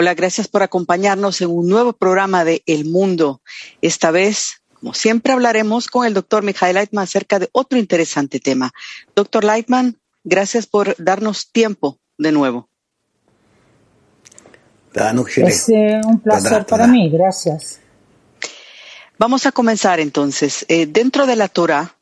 Hola, 0.00 0.14
gracias 0.14 0.48
por 0.48 0.62
acompañarnos 0.62 1.42
en 1.42 1.50
un 1.50 1.68
nuevo 1.68 1.92
programa 1.92 2.42
de 2.42 2.62
El 2.64 2.86
Mundo. 2.86 3.42
Esta 3.82 4.10
vez, 4.10 4.62
como 4.72 4.94
siempre, 4.94 5.34
hablaremos 5.34 5.88
con 5.88 6.06
el 6.06 6.14
doctor 6.14 6.42
Michael 6.42 6.76
Leitman 6.76 7.04
acerca 7.04 7.38
de 7.38 7.50
otro 7.52 7.78
interesante 7.78 8.40
tema. 8.40 8.72
Doctor 9.14 9.44
Leitman, 9.44 10.00
gracias 10.24 10.66
por 10.66 10.96
darnos 10.96 11.52
tiempo 11.52 11.98
de 12.16 12.32
nuevo. 12.32 12.70
Es 15.46 15.68
eh, 15.68 16.00
un 16.04 16.20
placer 16.20 16.66
para 16.66 16.86
mí, 16.86 17.08
gracias. 17.10 17.80
Vamos 19.18 19.46
a 19.46 19.52
comenzar 19.52 20.00
entonces. 20.00 20.64
Eh, 20.68 20.86
dentro 20.86 21.26
de 21.26 21.36
la 21.36 21.48
Torah 21.48 21.94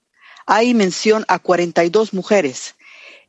hay 0.47 0.73
mención 0.73 1.25
a 1.29 1.39
42 1.39 2.15
mujeres. 2.15 2.77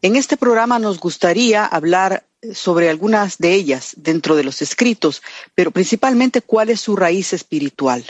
En 0.02 0.16
este 0.16 0.38
programa 0.38 0.80
nos 0.80 1.00
gustaría 1.00 1.66
hablar 1.66 2.24
sobre 2.54 2.90
algunas 2.90 3.38
de 3.38 3.54
ellas 3.54 3.94
dentro 3.98 4.36
de 4.36 4.44
los 4.44 4.62
escritos, 4.62 5.22
pero 5.56 5.72
principalmente 5.72 6.42
cuál 6.42 6.70
es 6.70 6.80
su 6.80 6.96
raíz 6.96 7.34
espiritual. 7.34 8.06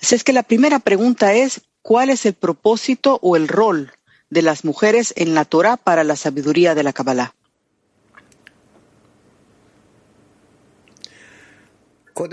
Así 0.00 0.14
es 0.14 0.22
que 0.22 0.32
la 0.32 0.44
primera 0.44 0.78
pregunta 0.78 1.34
es, 1.34 1.62
¿cuál 1.82 2.10
es 2.10 2.26
el 2.26 2.34
propósito 2.34 3.18
o 3.22 3.36
el 3.36 3.48
rol 3.48 3.92
de 4.30 4.42
las 4.42 4.64
mujeres 4.64 5.12
en 5.16 5.34
la 5.34 5.44
Torah 5.44 5.76
para 5.76 6.04
la 6.04 6.14
sabiduría 6.14 6.74
de 6.74 6.82
la 6.84 6.92
Kabbalah? 6.92 7.34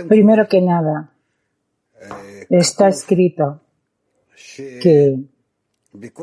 Primero 0.08 0.48
que 0.48 0.62
nada, 0.62 1.12
está 2.50 2.90
escrito 2.90 3.62
que 4.56 5.18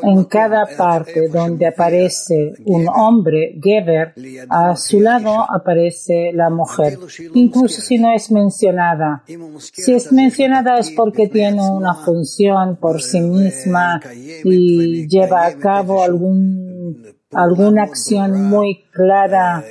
en 0.03 0.25
cada 0.25 0.67
parte 0.77 1.29
donde 1.29 1.67
aparece 1.67 2.55
un 2.65 2.89
hombre, 2.89 3.59
Geber, 3.63 4.15
a 4.49 4.75
su 4.77 5.01
lado 5.01 5.45
aparece 5.51 6.33
la 6.33 6.49
mujer, 6.49 6.99
incluso 7.35 7.83
si 7.83 7.99
no 7.99 8.15
es 8.15 8.31
mencionada. 8.31 9.25
Si 9.61 9.93
es 9.93 10.11
mencionada 10.11 10.79
es 10.79 10.91
porque 10.93 11.29
tiene 11.29 11.69
una 11.71 11.95
función 11.95 12.77
por 12.77 13.03
sí 13.03 13.21
misma 13.21 14.01
y 14.45 15.07
lleva 15.07 15.45
a 15.45 15.59
cabo 15.59 16.03
algún, 16.03 17.05
alguna 17.33 17.83
acción 17.83 18.45
muy 18.45 18.85
clara, 18.91 19.63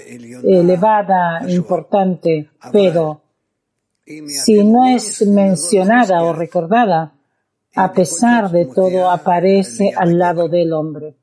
elevada, 0.44 1.42
importante, 1.50 2.52
pero 2.72 3.24
si 4.28 4.64
no 4.64 4.88
es 4.88 5.26
mencionada 5.28 6.24
o 6.24 6.34
recordada, 6.34 7.14
a 7.76 7.92
pesar 7.92 8.50
de 8.50 8.66
todo, 8.66 9.10
aparece 9.12 9.92
al 9.96 10.18
lado 10.18 10.48
del 10.48 10.74
hombre 10.74 11.16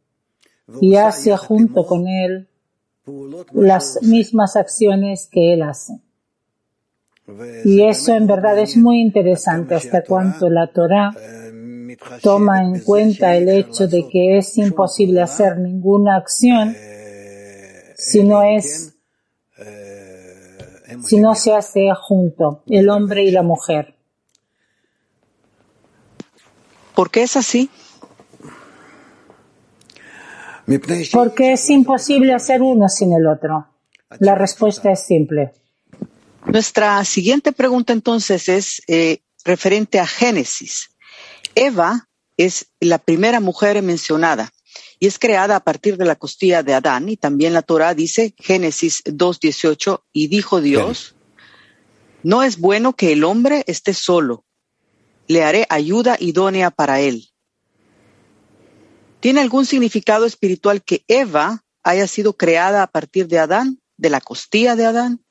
y 0.81 0.97
hace 0.97 1.37
junto 1.37 1.87
con 1.87 2.07
él 2.07 2.47
las 3.53 3.99
mismas 4.03 4.57
acciones 4.57 5.29
que 5.31 5.55
él 5.55 5.63
hace. 5.63 6.01
Y 7.65 7.83
eso 7.83 8.15
en 8.15 8.27
verdad 8.27 8.59
es 8.59 8.77
muy 8.77 9.01
interesante 9.01 9.75
hasta 9.75 10.05
cuanto 10.05 10.51
la 10.51 10.67
Torah 10.67 11.15
toma 12.23 12.63
en 12.63 12.81
cuenta 12.81 13.35
el 13.35 13.48
hecho 13.48 13.87
de 13.87 14.07
que 14.09 14.37
es 14.37 14.59
imposible 14.59 15.23
hacer 15.23 15.59
ninguna 15.59 16.17
acción 16.17 16.75
si 17.97 18.23
no 18.23 18.43
es 18.43 18.94
si 21.03 21.20
no 21.20 21.34
se 21.34 21.55
hace 21.55 21.89
junto 22.00 22.62
el 22.67 22.89
hombre 22.89 23.25
y 23.25 23.31
la 23.31 23.42
mujer. 23.42 23.95
¿Por 26.95 27.11
qué 27.11 27.23
es 27.23 27.36
así? 27.36 27.70
Porque 31.13 31.52
es 31.52 31.69
imposible 31.70 32.33
hacer 32.33 32.63
uno 32.63 32.89
sin 32.89 33.13
el 33.13 33.27
otro. 33.27 33.67
La 34.20 34.35
respuesta 34.35 34.92
es 34.92 35.05
simple. 35.05 35.52
Nuestra 36.46 37.05
siguiente 37.05 37.52
pregunta 37.52 37.92
entonces 37.92 38.48
es 38.48 38.83
eh, 38.86 39.19
referente 39.45 39.98
a 39.98 40.07
Génesis. 40.07 40.90
Eva 41.55 42.08
es 42.36 42.67
la 42.80 42.98
primera 42.98 43.40
mujer 43.40 43.83
mencionada 43.83 44.54
y 44.99 45.07
es 45.07 45.19
creada 45.19 45.57
a 45.57 45.61
partir 45.61 45.97
de 45.97 46.05
la 46.05 46.17
costilla 46.17 46.63
de 46.63 46.75
Adán 46.75 47.09
y 47.09 47.17
también 47.17 47.53
la 47.53 47.63
Torah 47.63 47.95
dice 47.95 48.35
Génesis 48.39 49.03
2.18 49.05 50.03
y 50.13 50.29
dijo 50.29 50.61
Dios, 50.61 51.15
no 52.23 52.43
es 52.43 52.59
bueno 52.59 52.95
que 52.95 53.13
el 53.13 53.25
hombre 53.25 53.65
esté 53.67 53.95
solo, 53.95 54.45
le 55.27 55.43
haré 55.43 55.67
ayuda 55.69 56.17
idónea 56.19 56.71
para 56.71 57.01
él. 57.01 57.29
¿Tiene 59.21 59.41
algún 59.41 59.65
significado 59.65 60.27
espiritual 60.27 60.83
que 60.83 61.03
Eva 61.09 61.65
haya 61.83 62.07
sido 62.07 62.37
creada 62.37 62.83
a 62.83 62.87
partir 62.87 63.27
de 63.27 63.39
Adán, 63.39 63.81
de 63.97 64.11
la 64.11 64.21
costilla 64.21 64.77
de 64.77 64.85
Adán? 64.85 65.23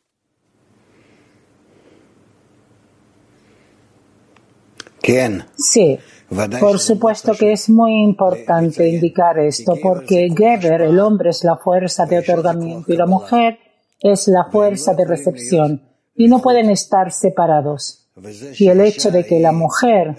Sí, 5.55 5.99
por 6.59 6.79
supuesto 6.79 7.33
que 7.33 7.51
es 7.51 7.69
muy 7.69 8.03
importante 8.03 8.87
indicar 8.87 9.37
esto, 9.39 9.75
porque 9.81 10.29
Geber, 10.35 10.81
el 10.81 10.99
hombre, 10.99 11.29
es 11.29 11.43
la 11.43 11.57
fuerza 11.57 12.05
de 12.05 12.19
otorgamiento 12.19 12.91
y 12.91 12.97
la 12.97 13.05
mujer 13.05 13.59
es 13.99 14.27
la 14.27 14.45
fuerza 14.51 14.93
de 14.93 15.05
recepción, 15.05 15.81
y 16.15 16.27
no 16.27 16.41
pueden 16.41 16.69
estar 16.69 17.11
separados. 17.11 17.99
Y 18.59 18.67
el 18.67 18.81
hecho 18.81 19.09
de 19.09 19.25
que 19.25 19.39
la 19.39 19.51
mujer 19.51 20.15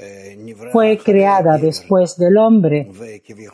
fue 0.73 0.99
creada 0.99 1.59
después 1.59 2.17
del 2.17 2.37
hombre 2.39 2.91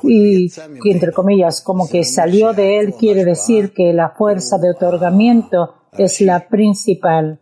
y, 0.03 0.51
entre 0.85 1.13
comillas, 1.13 1.61
como 1.61 1.89
que 1.89 2.05
salió 2.05 2.55
de 2.55 2.79
él, 2.79 2.95
quiere 2.95 3.25
decir 3.25 3.73
que 3.75 3.93
la 3.93 4.11
fuerza 4.11 4.57
de 4.57 4.71
otorgamiento 4.71 5.75
es 5.93 6.23
la 6.23 6.49
principal 6.49 7.39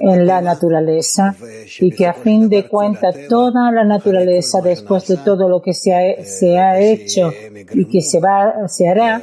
en 0.00 0.26
la 0.26 0.40
naturaleza 0.40 1.34
y 1.78 1.90
que 1.90 2.06
a 2.06 2.14
fin 2.14 2.48
de 2.48 2.68
cuentas 2.68 3.14
toda 3.28 3.70
la 3.70 3.84
naturaleza 3.84 4.60
después 4.60 5.06
de 5.08 5.18
todo 5.18 5.48
lo 5.48 5.60
que 5.60 5.74
se 5.74 5.94
ha, 5.94 6.24
se 6.24 6.58
ha 6.58 6.78
hecho 6.78 7.32
y 7.72 7.86
que 7.86 8.00
se, 8.00 8.20
va, 8.20 8.68
se 8.68 8.88
hará, 8.88 9.22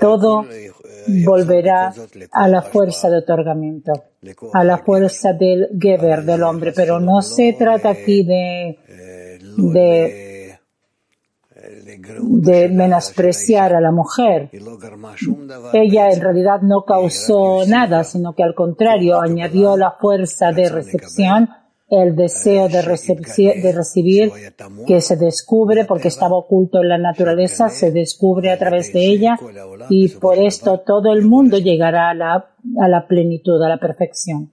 todo 0.00 0.46
volverá 1.24 1.92
a 2.30 2.48
la 2.48 2.62
fuerza 2.62 3.10
de 3.10 3.18
otorgamiento, 3.18 3.92
a 4.52 4.64
la 4.64 4.78
fuerza 4.78 5.32
del 5.32 5.68
Geber, 5.78 6.24
del 6.24 6.42
hombre. 6.42 6.72
Pero 6.74 7.00
no 7.00 7.22
se 7.22 7.54
trata 7.54 7.90
aquí 7.90 8.24
de, 8.24 8.78
de, 9.56 10.31
de 11.98 12.68
menospreciar 12.68 13.74
a 13.74 13.80
la 13.80 13.92
mujer. 13.92 14.50
Ella 15.72 16.10
en 16.10 16.20
realidad 16.20 16.60
no 16.62 16.84
causó 16.84 17.66
nada, 17.66 18.04
sino 18.04 18.34
que 18.34 18.42
al 18.42 18.54
contrario 18.54 19.20
añadió 19.20 19.76
la 19.76 19.92
fuerza 19.92 20.52
de 20.52 20.68
recepción 20.68 21.48
el 21.92 22.16
deseo 22.16 22.68
de, 22.68 22.82
de 22.82 23.72
recibir 23.72 24.32
que 24.86 25.02
se 25.02 25.16
descubre 25.16 25.84
porque 25.84 26.08
estaba 26.08 26.36
oculto 26.36 26.80
en 26.80 26.88
la 26.88 26.96
naturaleza, 26.96 27.68
se 27.68 27.90
descubre 27.90 28.50
a 28.50 28.58
través 28.58 28.94
de 28.94 29.04
ella 29.04 29.38
y 29.90 30.08
por 30.08 30.38
esto 30.38 30.80
todo 30.86 31.12
el 31.12 31.22
mundo 31.22 31.58
llegará 31.58 32.08
a 32.08 32.14
la, 32.14 32.50
a 32.80 32.88
la 32.88 33.06
plenitud, 33.06 33.62
a 33.62 33.68
la 33.68 33.78
perfección. 33.78 34.50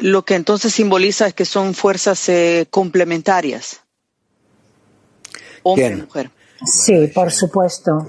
Lo 0.00 0.22
que 0.26 0.34
entonces 0.34 0.74
simboliza 0.74 1.26
es 1.28 1.34
que 1.34 1.46
son 1.46 1.72
fuerzas 1.72 2.28
eh, 2.28 2.66
complementarias. 2.70 3.80
Hombre 5.62 5.86
y 5.86 6.02
mujer. 6.02 6.30
Sí, 6.64 7.08
por 7.14 7.30
supuesto. 7.30 8.06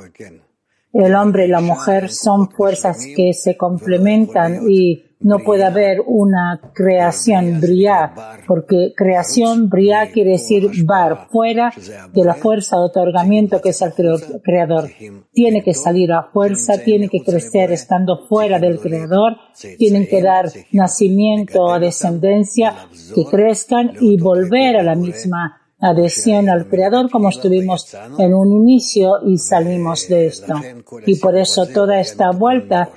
El 0.91 1.13
hombre 1.15 1.45
y 1.45 1.49
la 1.49 1.61
mujer 1.61 2.09
son 2.09 2.49
fuerzas 2.49 3.05
que 3.15 3.33
se 3.33 3.55
complementan 3.55 4.69
y 4.69 5.05
no 5.21 5.39
puede 5.39 5.65
haber 5.65 6.01
una 6.05 6.59
creación 6.73 7.59
brillar, 7.59 8.11
porque 8.47 8.93
creación 8.95 9.69
brillar 9.69 10.11
quiere 10.11 10.31
decir 10.31 10.69
bar, 10.85 11.27
fuera 11.29 11.73
de 12.13 12.23
la 12.23 12.35
fuerza 12.35 12.77
de 12.77 12.83
otorgamiento 12.83 13.61
que 13.61 13.69
es 13.69 13.81
el 13.81 13.91
creador. 14.41 14.89
Tiene 15.33 15.61
que 15.61 15.73
salir 15.73 16.13
a 16.13 16.23
fuerza, 16.31 16.77
tiene 16.77 17.09
que 17.09 17.21
crecer 17.21 17.71
estando 17.71 18.25
fuera 18.27 18.59
del 18.59 18.79
creador, 18.79 19.35
tienen 19.77 20.07
que 20.07 20.21
dar 20.21 20.49
nacimiento 20.71 21.69
a 21.69 21.79
descendencia, 21.79 22.73
que 23.13 23.25
crezcan 23.25 23.93
y 23.99 24.17
volver 24.17 24.77
a 24.77 24.83
la 24.83 24.95
misma 24.95 25.58
adhesión 25.79 26.49
al 26.49 26.67
Creador 26.67 27.09
como 27.09 27.29
estuvimos 27.29 27.93
en 28.17 28.33
un 28.33 28.51
inicio 28.51 29.25
y 29.25 29.37
salimos 29.37 30.07
de 30.07 30.27
esto. 30.27 30.55
Y 31.05 31.15
por 31.15 31.37
eso 31.37 31.67
toda 31.67 31.99
esta 31.99 32.31
vuelta 32.31 32.89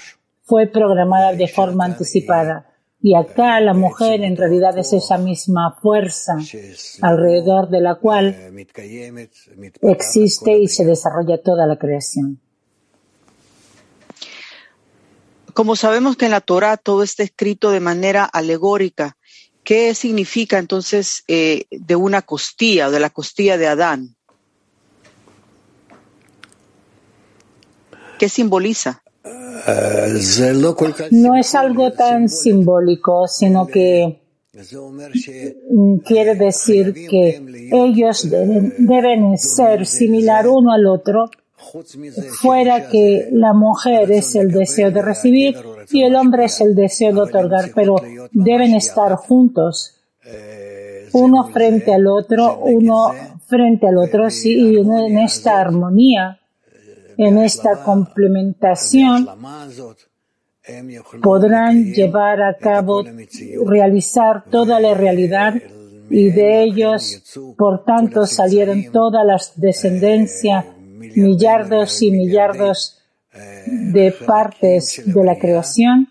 fue 0.42 0.66
programada 0.66 1.32
de 1.32 1.48
forma 1.48 1.84
anticipada. 1.84 2.68
Y 3.04 3.16
acá 3.16 3.60
la 3.60 3.74
mujer 3.74 4.22
en 4.22 4.36
realidad 4.36 4.78
es 4.78 4.92
esa 4.92 5.18
misma 5.18 5.76
fuerza 5.82 6.34
alrededor 7.00 7.68
de 7.68 7.80
la 7.80 7.96
cual 7.96 8.36
existe 9.82 10.52
y 10.58 10.68
se 10.68 10.84
desarrolla 10.84 11.42
toda 11.42 11.66
la 11.66 11.76
creación. 11.76 12.40
Como 15.52 15.76
sabemos 15.76 16.16
que 16.16 16.26
en 16.26 16.30
la 16.30 16.40
Torah 16.40 16.76
todo 16.76 17.02
está 17.02 17.24
escrito 17.24 17.72
de 17.72 17.80
manera 17.80 18.24
alegórica, 18.24 19.18
¿qué 19.64 19.94
significa 19.94 20.58
entonces 20.58 21.24
eh, 21.28 21.66
de 21.70 21.96
una 21.96 22.22
costilla 22.22 22.88
o 22.88 22.90
de 22.90 23.00
la 23.00 23.10
costilla 23.10 23.58
de 23.58 23.66
Adán? 23.66 24.16
¿Qué 28.18 28.28
simboliza? 28.28 29.02
No 31.10 31.36
es 31.36 31.54
algo 31.54 31.92
tan 31.92 32.28
simbólico, 32.28 33.26
sino 33.28 33.66
que 33.66 34.20
quiere 36.04 36.34
decir 36.34 36.92
que 36.92 37.70
ellos 37.72 38.28
deben, 38.28 38.74
deben 38.78 39.38
ser 39.38 39.86
similar 39.86 40.46
uno 40.48 40.72
al 40.72 40.86
otro 40.86 41.30
fuera 42.40 42.88
que 42.88 43.28
la 43.32 43.52
mujer 43.52 44.10
es 44.10 44.34
el 44.34 44.50
deseo 44.50 44.90
de 44.90 45.02
recibir 45.02 45.56
y 45.90 46.02
el 46.02 46.14
hombre 46.14 46.44
es 46.46 46.60
el 46.60 46.74
deseo 46.74 47.12
de 47.12 47.20
otorgar, 47.20 47.70
pero 47.74 47.96
deben 48.32 48.74
estar 48.74 49.14
juntos, 49.16 49.96
uno 51.12 51.48
frente 51.48 51.92
al 51.94 52.06
otro, 52.06 52.58
uno 52.58 53.12
frente 53.46 53.88
al 53.88 53.98
otro, 53.98 54.28
y 54.44 54.76
en 54.78 55.18
esta 55.18 55.60
armonía, 55.60 56.38
en 57.16 57.38
esta 57.38 57.82
complementación, 57.82 59.28
podrán 61.22 61.92
llevar 61.92 62.42
a 62.42 62.56
cabo, 62.56 63.02
realizar 63.66 64.44
toda 64.50 64.80
la 64.80 64.94
realidad 64.94 65.54
y 66.08 66.30
de 66.30 66.62
ellos, 66.62 67.22
por 67.56 67.84
tanto, 67.84 68.26
salieron 68.26 68.84
todas 68.92 69.24
las 69.26 69.58
descendencias 69.58 70.66
millardos 71.14 72.02
y 72.02 72.10
millardos 72.10 73.02
de 73.66 74.14
partes 74.26 75.02
de 75.04 75.24
la 75.24 75.38
creación. 75.38 76.08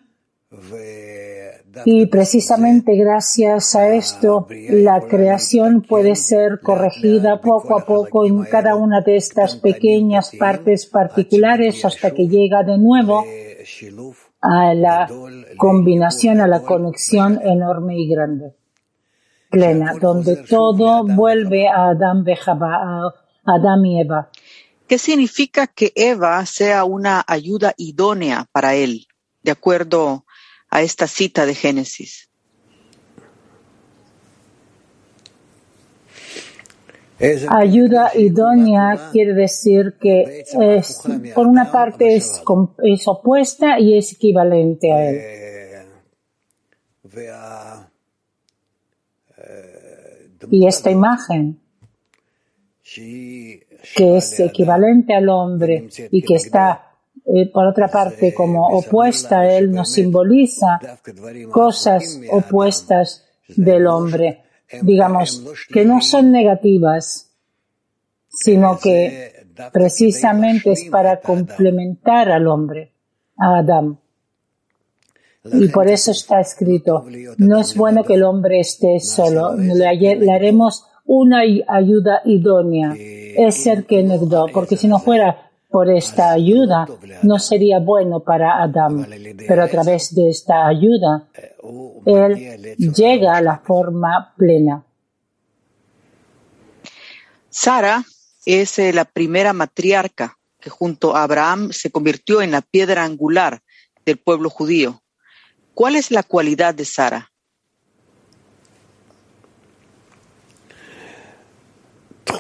Y 1.86 2.06
precisamente 2.08 2.96
gracias 2.96 3.76
a 3.76 3.94
esto, 3.94 4.48
la 4.50 5.02
creación 5.02 5.82
puede 5.82 6.16
ser 6.16 6.60
corregida 6.62 7.40
poco 7.40 7.80
a 7.80 7.86
poco 7.86 8.26
en 8.26 8.44
cada 8.44 8.76
una 8.76 9.02
de 9.02 9.16
estas 9.16 9.56
pequeñas 9.56 10.32
partes 10.38 10.86
particulares 10.86 11.84
hasta 11.86 12.12
que 12.12 12.28
llega 12.28 12.64
de 12.64 12.78
nuevo 12.78 13.24
a 14.42 14.74
la 14.74 15.08
combinación, 15.58 16.42
a 16.42 16.48
la 16.48 16.62
conexión 16.62 17.40
enorme 17.42 17.98
y 17.98 18.10
grande, 18.10 18.54
plena, 19.50 19.94
donde 20.00 20.38
todo 20.38 21.06
vuelve 21.06 21.70
a 21.70 21.90
Adán, 21.90 22.26
a 22.28 23.14
Adán 23.46 23.86
y 23.86 24.02
Eva. 24.02 24.30
¿Qué 24.92 24.98
significa 24.98 25.68
que 25.68 25.94
Eva 25.96 26.46
sea 26.46 26.84
una 26.84 27.24
ayuda 27.26 27.74
idónea 27.78 28.50
para 28.52 28.76
él, 28.76 29.08
de 29.42 29.52
acuerdo 29.52 30.26
a 30.70 30.82
esta 30.82 31.08
cita 31.08 31.46
de 31.46 31.56
Génesis? 31.56 32.30
Ayuda 37.48 38.12
idónea 38.16 39.12
quiere 39.14 39.34
decir 39.34 39.96
que 39.98 40.44
es, 40.60 41.02
por 41.34 41.48
una 41.48 41.72
parte 41.72 42.18
es, 42.18 42.44
es 42.84 43.08
opuesta 43.08 43.80
y 43.80 43.98
es 43.98 44.12
equivalente 44.12 44.92
a 44.92 45.10
él. 45.10 45.22
Y 50.50 50.68
esta 50.68 50.92
imagen 50.92 51.62
que 53.96 54.18
es 54.18 54.40
equivalente 54.40 55.14
al 55.14 55.30
hombre 55.30 55.88
y 56.12 56.22
que 56.22 56.36
está, 56.36 56.94
eh, 57.26 57.50
por 57.52 57.68
otra 57.68 57.88
parte, 57.88 58.34
como 58.34 58.68
opuesta 58.68 59.40
a 59.40 59.58
él, 59.58 59.72
nos 59.72 59.92
simboliza 59.92 60.80
cosas 61.52 62.20
opuestas 62.32 63.26
del 63.48 63.88
hombre, 63.88 64.44
digamos, 64.82 65.44
que 65.72 65.86
no 65.86 66.02
son 66.02 66.32
negativas, 66.32 67.32
sino 68.30 68.80
que 68.80 69.48
precisamente 69.74 70.72
es 70.72 70.88
para 70.90 71.20
complementar 71.20 72.32
al 72.32 72.48
hombre, 72.48 72.94
a 73.38 73.60
Adán. 73.60 74.00
Y 75.44 75.70
por 75.70 75.90
eso 75.90 76.12
está 76.12 76.40
escrito, 76.40 77.04
no 77.38 77.60
es 77.60 77.76
bueno 77.76 78.04
que 78.04 78.14
el 78.14 78.24
hombre 78.24 78.60
esté 78.60 79.00
solo, 79.00 79.56
le 79.56 80.32
haremos 80.32 80.86
una 81.14 81.42
ayuda 81.68 82.22
idónea 82.24 82.96
es 82.98 83.64
ser 83.64 83.86
que 83.86 84.02
negó, 84.02 84.48
porque 84.54 84.78
si 84.78 84.88
no 84.88 84.98
fuera 84.98 85.52
por 85.70 85.92
esta 85.92 86.32
ayuda, 86.32 86.88
no 87.24 87.38
sería 87.38 87.80
bueno 87.80 88.22
para 88.22 88.64
Adán. 88.64 89.06
Pero 89.46 89.64
a 89.64 89.68
través 89.68 90.16
de 90.16 90.30
esta 90.30 90.66
ayuda, 90.66 91.28
él 92.06 92.76
llega 92.78 93.36
a 93.36 93.42
la 93.42 93.58
forma 93.58 94.34
plena. 94.38 94.86
Sara 97.50 98.06
es 98.46 98.80
eh, 98.80 98.94
la 98.94 99.04
primera 99.04 99.52
matriarca 99.52 100.38
que 100.62 100.70
junto 100.70 101.18
a 101.18 101.24
Abraham 101.24 101.74
se 101.74 101.92
convirtió 101.92 102.42
en 102.42 102.52
la 102.52 102.62
piedra 102.62 103.04
angular 103.04 103.62
del 104.06 104.16
pueblo 104.16 104.50
judío. 104.50 105.02
¿Cuál 105.74 105.98
es 105.98 106.10
la 106.10 106.24
cualidad 106.24 106.74
de 106.74 106.86
Sara? 106.86 107.31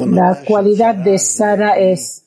La 0.07 0.44
cualidad 0.45 0.95
de 0.95 1.18
Sara 1.19 1.77
es 1.77 2.25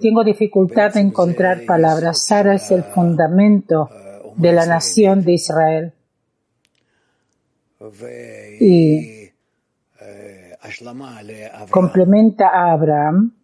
tengo 0.00 0.24
dificultad 0.24 0.96
en 0.96 1.08
encontrar 1.08 1.64
palabras. 1.64 2.24
Sara 2.26 2.54
es 2.54 2.70
el 2.70 2.84
fundamento 2.84 3.88
de 4.36 4.52
la 4.52 4.66
nación 4.66 5.22
de 5.22 5.32
Israel. 5.32 5.92
Y 8.60 9.30
complementa 11.70 12.48
a 12.48 12.72
Abraham. 12.72 13.34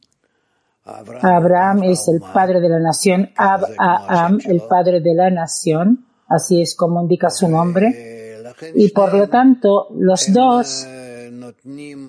Abraham 0.84 1.84
es 1.84 2.08
el 2.08 2.20
padre 2.20 2.60
de 2.60 2.68
la 2.68 2.78
nación, 2.78 3.30
Abraham 3.36 4.38
el 4.44 4.62
padre 4.62 5.00
de 5.00 5.14
la 5.14 5.30
nación 5.30 6.07
así 6.28 6.62
es 6.62 6.76
como 6.76 7.00
indica 7.02 7.30
su 7.30 7.48
nombre, 7.48 8.44
y 8.74 8.88
por 8.90 9.14
lo 9.14 9.28
tanto 9.28 9.88
los 9.94 10.32
dos 10.32 10.86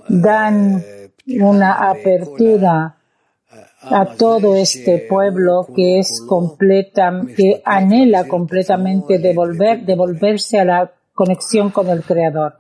dan 0.07 0.83
una 1.39 1.89
apertura 1.89 2.95
a 3.81 4.05
todo 4.05 4.55
este 4.55 5.05
pueblo 5.09 5.67
que 5.73 5.99
es 5.99 6.21
completa, 6.27 7.21
que 7.35 7.61
anhela 7.63 8.27
completamente 8.27 9.19
devolver, 9.19 9.85
devolverse 9.85 10.59
a 10.59 10.65
la 10.65 10.91
conexión 11.13 11.69
con 11.69 11.87
el 11.89 12.03
Creador. 12.03 12.57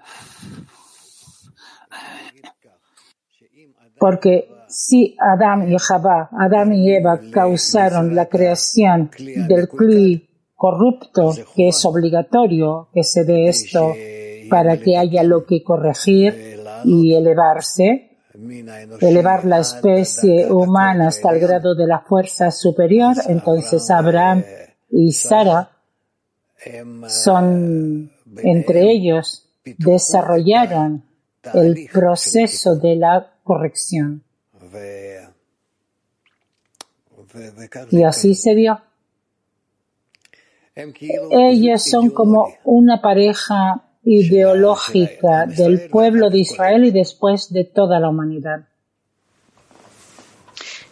Porque 3.97 4.49
si 4.69 5.15
Adán 5.19 5.71
y 5.71 5.77
Jabá, 5.77 6.29
Adán 6.31 6.73
y 6.73 6.93
Eva 6.93 7.19
causaron 7.31 8.15
la 8.15 8.27
creación 8.27 9.11
del 9.17 9.67
Kli 9.67 10.28
corrupto, 10.59 11.33
que 11.55 11.69
es 11.69 11.85
obligatorio 11.85 12.89
que 12.93 13.01
se 13.01 13.23
dé 13.23 13.47
esto 13.47 13.93
para 14.49 14.77
que 14.77 14.97
haya 14.97 15.23
lo 15.23 15.45
que 15.45 15.63
corregir 15.63 16.59
y 16.83 17.13
elevarse, 17.13 18.17
elevar 18.99 19.45
la 19.45 19.59
especie 19.59 20.51
humana 20.51 21.07
hasta 21.07 21.31
el 21.31 21.39
grado 21.39 21.75
de 21.75 21.87
la 21.87 22.01
fuerza 22.01 22.51
superior, 22.51 23.15
entonces 23.29 23.89
Abraham 23.89 24.43
y 24.91 25.13
Sara 25.13 25.71
son 27.07 28.11
entre 28.43 28.91
ellos 28.91 29.49
desarrollaron 29.77 31.05
el 31.53 31.87
proceso 31.93 32.75
de 32.75 32.97
la 32.97 33.33
corrección. 33.45 34.23
Y 37.91 38.03
así 38.03 38.35
se 38.35 38.55
dio. 38.55 38.81
Ellos 40.75 41.83
son 41.83 42.09
como 42.09 42.53
una 42.63 43.01
pareja 43.01 43.83
ideológica 44.03 45.45
del 45.45 45.89
pueblo 45.89 46.29
de 46.29 46.39
Israel 46.39 46.85
y 46.85 46.91
después 46.91 47.51
de 47.51 47.65
toda 47.65 47.99
la 47.99 48.09
humanidad. 48.09 48.65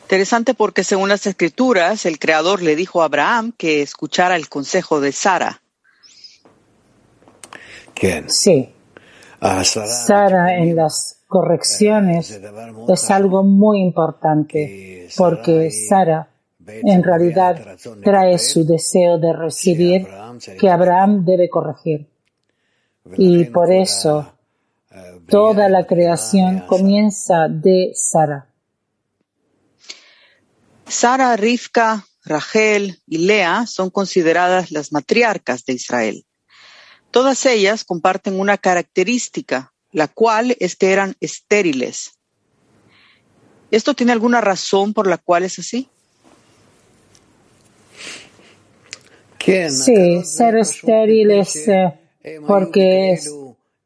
Interesante 0.04 0.54
porque 0.54 0.84
según 0.84 1.10
las 1.10 1.28
escrituras, 1.28 2.06
el 2.06 2.20
Creador 2.20 2.62
le 2.62 2.76
dijo 2.76 3.02
a 3.02 3.06
Abraham 3.06 3.52
que 3.58 3.82
escuchara 3.82 4.36
el 4.36 4.48
consejo 4.48 5.02
de 5.02 5.12
Sara. 5.12 5.62
Sí. 8.28 8.70
Sara 10.06 10.56
en 10.58 10.76
las 10.76 11.24
correcciones 11.28 12.40
es 12.88 13.12
algo 13.12 13.44
muy 13.44 13.82
importante 13.82 15.10
porque 15.18 15.72
Sara 15.72 16.30
en 16.68 17.04
realidad 17.04 17.78
trae 18.04 18.38
su 18.38 18.66
deseo 18.66 19.18
de 19.18 19.34
recibir 19.34 20.08
que 20.60 20.70
Abraham 20.70 21.24
debe 21.24 21.50
corregir. 21.50 22.08
Y 23.18 23.46
por 23.46 23.72
eso 23.72 24.34
toda 25.28 25.70
la 25.70 25.86
creación 25.86 26.66
comienza 26.68 27.48
de 27.48 27.92
Sara. 27.94 28.48
Sara, 30.86 31.36
Rivka, 31.36 32.06
Rachel 32.24 33.02
y 33.08 33.20
Lea 33.20 33.66
son 33.68 33.90
consideradas 33.90 34.72
las 34.72 34.92
matriarcas 34.92 35.66
de 35.66 35.74
Israel. 35.74 36.26
Todas 37.12 37.46
ellas 37.46 37.84
comparten 37.84 38.40
una 38.40 38.58
característica, 38.58 39.74
la 39.92 40.08
cual 40.08 40.56
es 40.60 40.76
que 40.76 40.92
eran 40.92 41.16
estériles. 41.20 42.12
¿Esto 43.72 43.94
tiene 43.94 44.12
alguna 44.12 44.42
razón 44.42 44.94
por 44.94 45.08
la 45.08 45.18
cual 45.18 45.44
es 45.44 45.60
así? 45.60 45.90
Sí, 49.48 50.24
ser 50.26 50.58
estériles 50.58 51.68
eh, 51.70 51.94
porque 52.46 53.18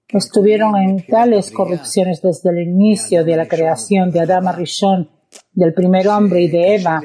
estuvieron 0.07 0.75
en 0.75 1.05
tales 1.05 1.51
corrupciones 1.51 2.19
desde 2.21 2.49
el 2.49 2.67
inicio 2.67 3.23
de 3.23 3.37
la 3.37 3.47
creación 3.47 4.09
de 4.09 4.21
Adama 4.21 4.53
Rishon 4.53 5.07
del 5.53 5.73
primer 5.73 6.07
hombre 6.07 6.41
y 6.41 6.47
de 6.49 6.75
Eva, 6.75 6.99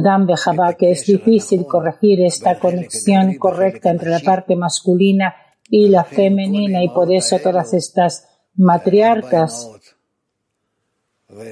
Adam 0.00 0.26
Bejabá, 0.26 0.74
que 0.74 0.92
es 0.92 1.04
difícil 1.04 1.66
corregir 1.66 2.24
esta 2.24 2.60
conexión 2.60 3.34
correcta 3.34 3.90
entre 3.90 4.08
la 4.08 4.20
parte 4.20 4.54
masculina 4.54 5.34
y 5.68 5.88
la 5.88 6.04
femenina 6.04 6.82
y 6.82 6.88
por 6.90 7.12
eso 7.12 7.40
todas 7.40 7.74
estas 7.74 8.28
matriarcas 8.54 9.68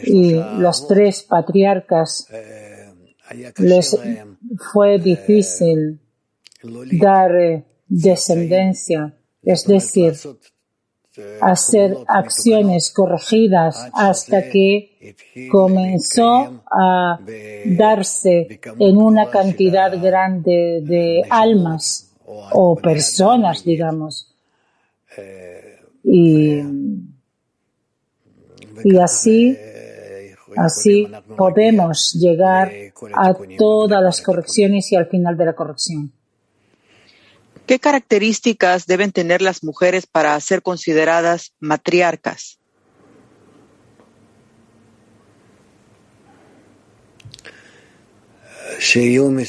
y 0.05 0.35
los 0.35 0.87
tres 0.87 1.25
patriarcas 1.25 2.29
les 3.59 3.99
fue 4.73 4.99
difícil 4.99 6.02
dar 6.63 7.35
eh, 7.35 7.65
descendencia, 7.89 9.15
es 9.43 9.67
decir, 9.67 10.15
hacer 11.41 11.99
acciones 12.07 12.91
corregidas 12.91 13.91
hasta 13.93 14.49
que 14.49 15.15
comenzó 15.51 16.63
a 16.71 17.19
darse 17.67 18.61
en 18.79 18.97
una 18.97 19.29
cantidad 19.31 19.93
grande 20.01 20.81
de 20.83 21.23
almas 21.29 22.15
o 22.25 22.77
personas, 22.77 23.63
digamos. 23.63 24.35
Y, 26.05 26.63
y 28.85 28.97
así, 28.99 29.57
así 30.57 31.07
podemos 31.37 32.15
llegar 32.15 32.73
a 33.15 33.35
todas 33.59 34.03
las 34.03 34.23
correcciones 34.23 34.91
y 34.93 34.97
al 34.97 35.07
final 35.07 35.37
de 35.37 35.45
la 35.45 35.53
corrección. 35.53 36.11
¿Qué 37.67 37.79
características 37.79 38.87
deben 38.87 39.13
tener 39.13 39.41
las 39.41 39.63
mujeres 39.63 40.07
para 40.07 40.39
ser 40.41 40.63
consideradas 40.63 41.55
matriarcas? 41.61 42.59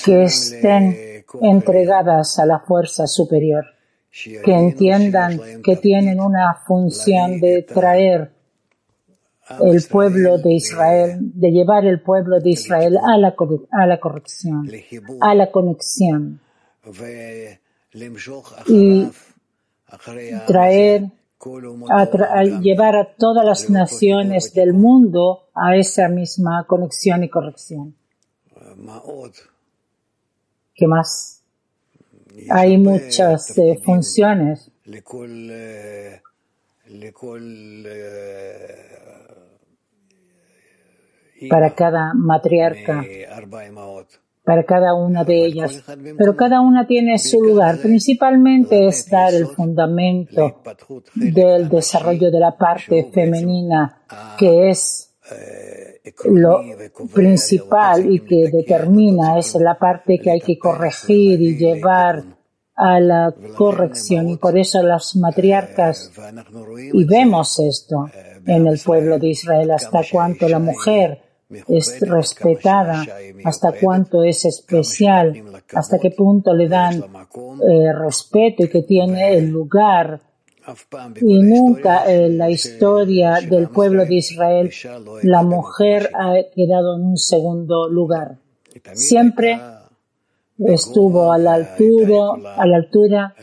Que 0.06 0.24
estén 0.24 1.26
entregadas 1.42 2.38
a 2.38 2.46
la 2.46 2.60
fuerza 2.60 3.08
superior, 3.08 3.66
que 4.12 4.54
entiendan 4.54 5.62
que 5.64 5.76
tienen 5.78 6.20
una 6.20 6.54
función 6.68 7.40
de 7.40 7.64
traer 7.64 8.32
el 9.60 9.84
pueblo 9.90 10.38
de 10.38 10.54
Israel, 10.54 11.18
de 11.20 11.52
llevar 11.52 11.86
el 11.86 12.00
pueblo 12.02 12.40
de 12.40 12.52
Israel 12.52 12.98
a 13.04 13.18
la, 13.18 13.36
a 13.72 13.88
la 13.88 14.00
corrección, 14.00 14.70
a 15.20 15.34
la 15.34 15.52
conexión 15.52 16.40
y 18.68 19.12
traer, 20.48 21.12
a, 21.90 22.44
llevar 22.44 22.96
a 22.96 23.14
todas 23.16 23.46
las 23.46 23.70
naciones 23.70 24.54
del 24.54 24.74
mundo 24.74 25.50
a 25.54 25.76
esa 25.76 26.08
misma 26.08 26.66
conexión 26.66 27.24
y 27.24 27.30
corrección. 27.30 27.96
¿Qué 30.76 30.88
más? 30.88 31.44
Hay 32.50 32.78
muchas 32.78 33.56
eh, 33.58 33.80
funciones. 33.84 34.72
para 41.50 41.76
cada 41.76 42.14
matriarca 42.14 43.04
para 44.44 44.64
cada 44.64 44.94
una 44.94 45.24
de 45.24 45.46
ellas, 45.46 45.84
pero 46.18 46.36
cada 46.36 46.60
una 46.60 46.86
tiene 46.86 47.18
su 47.18 47.42
lugar. 47.42 47.78
Principalmente 47.78 48.88
es 48.88 49.10
dar 49.10 49.34
el 49.34 49.48
fundamento 49.48 50.62
del 51.16 51.70
desarrollo 51.70 52.30
de 52.30 52.40
la 52.40 52.58
parte 52.58 53.10
femenina, 53.14 54.02
que 54.38 54.70
es 54.70 55.16
lo 56.26 56.62
principal 57.14 58.12
y 58.12 58.20
que 58.20 58.50
determina, 58.52 59.40
es 59.40 59.56
la 59.56 59.78
parte 59.78 60.20
que 60.20 60.32
hay 60.32 60.42
que 60.42 60.58
corregir 60.58 61.42
y 61.42 61.56
llevar 61.56 62.24
a 62.76 63.00
la 63.00 63.34
corrección. 63.56 64.28
Y 64.28 64.36
por 64.36 64.58
eso 64.58 64.84
las 64.84 65.16
matriarcas, 65.16 66.12
y 66.92 67.06
vemos 67.06 67.60
esto 67.60 68.10
en 68.46 68.68
el 68.68 68.78
pueblo 68.80 69.18
de 69.20 69.30
Israel, 69.30 69.72
hasta 69.72 70.02
cuanto 70.12 70.50
la 70.50 70.60
mujer 70.60 71.23
es 71.68 72.00
respetada, 72.02 73.06
hasta 73.44 73.72
cuánto 73.74 74.24
es 74.24 74.46
especial, 74.46 75.44
hasta 75.74 76.00
qué 76.00 76.12
punto 76.12 76.54
le 76.54 76.68
dan 76.68 76.96
eh, 76.98 77.94
respeto 77.94 78.64
y 78.64 78.70
que 78.70 78.84
tiene 78.84 79.36
el 79.36 79.50
lugar. 79.50 80.22
Y 81.20 81.40
nunca 81.40 82.10
en 82.10 82.38
la 82.38 82.50
historia 82.50 83.40
del 83.42 83.68
pueblo 83.68 84.06
de 84.06 84.16
Israel 84.16 84.72
la 85.24 85.44
mujer 85.44 86.10
ha 86.14 86.36
quedado 86.56 86.96
en 86.96 87.04
un 87.04 87.18
segundo 87.18 87.90
lugar. 87.90 88.38
Siempre 88.94 89.60
estuvo 90.58 91.32
a 91.32 91.38
la 91.38 91.56
altura, 91.56 92.56
a 92.56 92.66
la 92.66 92.78
altura 92.78 93.36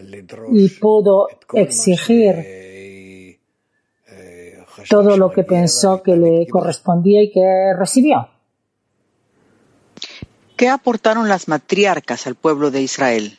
y 0.52 0.68
pudo 0.68 1.28
exigir 1.52 2.59
todo 4.88 5.16
lo 5.16 5.30
que 5.30 5.44
pensó 5.44 6.02
que 6.02 6.16
le 6.16 6.46
correspondía 6.48 7.22
y 7.22 7.30
que 7.30 7.72
recibió. 7.78 8.28
¿Qué 10.56 10.68
aportaron 10.68 11.28
las 11.28 11.48
matriarcas 11.48 12.26
al 12.26 12.34
pueblo 12.34 12.70
de 12.70 12.82
Israel? 12.82 13.38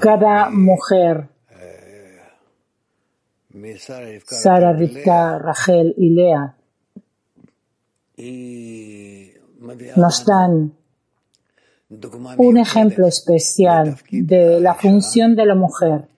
Cada 0.00 0.50
mujer 0.50 1.28
Sara, 3.78 4.72
Rivka, 4.72 5.38
Rachel 5.38 5.94
y 5.96 6.10
Lea. 6.10 6.54
Nos 9.96 10.24
dan 10.26 10.72
un 12.36 12.58
ejemplo 12.58 13.06
especial 13.06 13.96
de 14.10 14.60
la 14.60 14.74
función 14.74 15.36
de 15.36 15.46
la 15.46 15.54
mujer. 15.54 16.08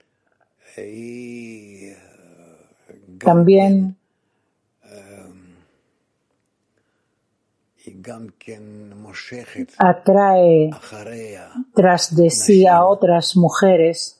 También 3.19 3.97
atrae 9.79 10.71
tras 11.75 12.17
de 12.17 12.31
sí 12.31 12.67
a 12.67 12.85
otras 12.85 13.37
mujeres 13.37 14.20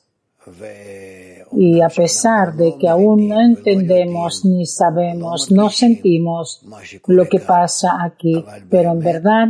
y 1.53 1.81
a 1.81 1.89
pesar 1.89 2.55
de 2.55 2.75
que 2.77 2.87
aún 2.87 3.27
no 3.27 3.39
entendemos 3.39 4.43
ni 4.43 4.65
sabemos, 4.65 5.51
no 5.51 5.69
sentimos 5.69 6.65
lo 7.07 7.27
que 7.27 7.39
pasa 7.39 8.03
aquí, 8.03 8.43
pero 8.69 8.91
en 8.91 8.99
verdad 8.99 9.47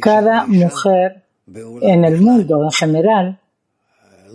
cada 0.00 0.46
mujer 0.46 1.24
en 1.46 2.04
el 2.04 2.20
mundo 2.20 2.64
en 2.64 2.70
general, 2.70 3.40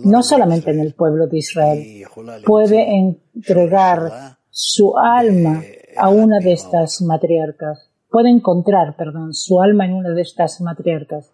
no 0.04 0.22
solamente 0.22 0.70
en 0.70 0.80
el 0.80 0.94
pueblo 0.94 1.26
de 1.26 1.38
Israel, 1.38 2.06
puede 2.44 2.86
entregar 3.34 4.36
su 4.50 4.96
alma 4.96 5.62
a 5.96 6.08
una 6.08 6.38
de 6.38 6.52
estas 6.52 7.00
matriarcas 7.02 7.90
puede 8.16 8.30
encontrar, 8.30 8.96
perdón, 8.96 9.34
su 9.34 9.60
alma 9.60 9.84
en 9.84 9.92
una 9.92 10.08
de 10.08 10.22
estas 10.22 10.62
matriarcas. 10.62 11.28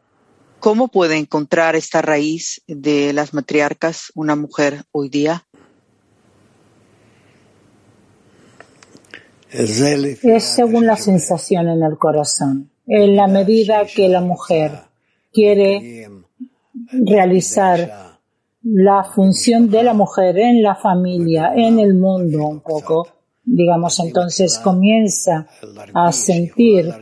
¿Cómo 0.59 0.89
puede 0.89 1.17
encontrar 1.17 1.77
esta 1.77 2.03
raíz 2.03 2.61
de 2.67 3.12
las 3.12 3.33
matriarcas 3.35 4.11
una 4.17 4.35
mujer 4.35 4.83
hoy 4.91 5.09
día? 5.09 5.47
Es 9.49 10.43
según 10.43 10.87
la 10.89 10.97
sensación 10.97 11.69
en 11.69 11.85
el 11.85 11.97
corazón. 11.99 12.69
En 12.89 13.15
la 13.15 13.29
medida 13.29 13.87
que 13.87 14.09
la 14.09 14.21
mujer 14.21 14.73
quiere 15.33 16.09
realizar 16.91 18.19
la 18.65 19.05
función 19.05 19.71
de 19.71 19.85
la 19.85 19.95
mujer 19.95 20.37
en 20.37 20.61
la 20.65 20.75
familia, 20.75 21.53
en 21.55 21.79
el 21.79 21.95
mundo 21.95 22.45
un 22.45 22.59
poco, 22.59 23.07
digamos, 23.45 23.99
entonces 24.01 24.59
comienza 24.59 25.49
a 25.95 26.13
sentir 26.13 26.93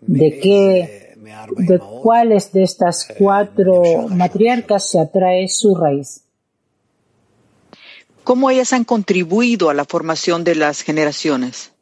de 0.00 0.40
qué, 0.40 1.16
de 1.56 1.78
cuáles 1.78 2.52
de 2.52 2.62
estas 2.62 3.08
cuatro 3.18 4.08
matriarcas 4.08 4.90
se 4.90 5.00
atrae 5.00 5.48
su 5.48 5.74
raíz. 5.74 6.22
¿Cómo 8.24 8.50
ellas 8.50 8.72
han 8.72 8.84
contribuido 8.84 9.70
a 9.70 9.74
la 9.74 9.86
formación 9.86 10.44
de 10.44 10.54
las 10.54 10.82
generaciones? 10.82 11.72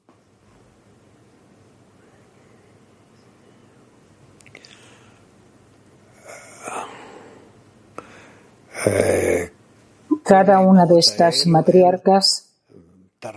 Cada 10.26 10.59
una 10.59 10.87
de 10.87 10.99
estas 10.99 11.47
matriarcas 11.47 12.52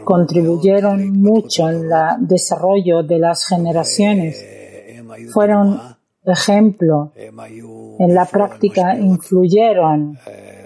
contribuyeron 0.04 1.22
mucho 1.22 1.70
en 1.70 1.84
el 1.92 2.28
desarrollo 2.28 3.04
de 3.04 3.20
las 3.20 3.46
generaciones. 3.46 4.44
Fueron 5.32 5.80
ejemplo 6.26 7.12
en 7.16 8.16
la 8.16 8.26
práctica, 8.26 8.98
influyeron 8.98 10.18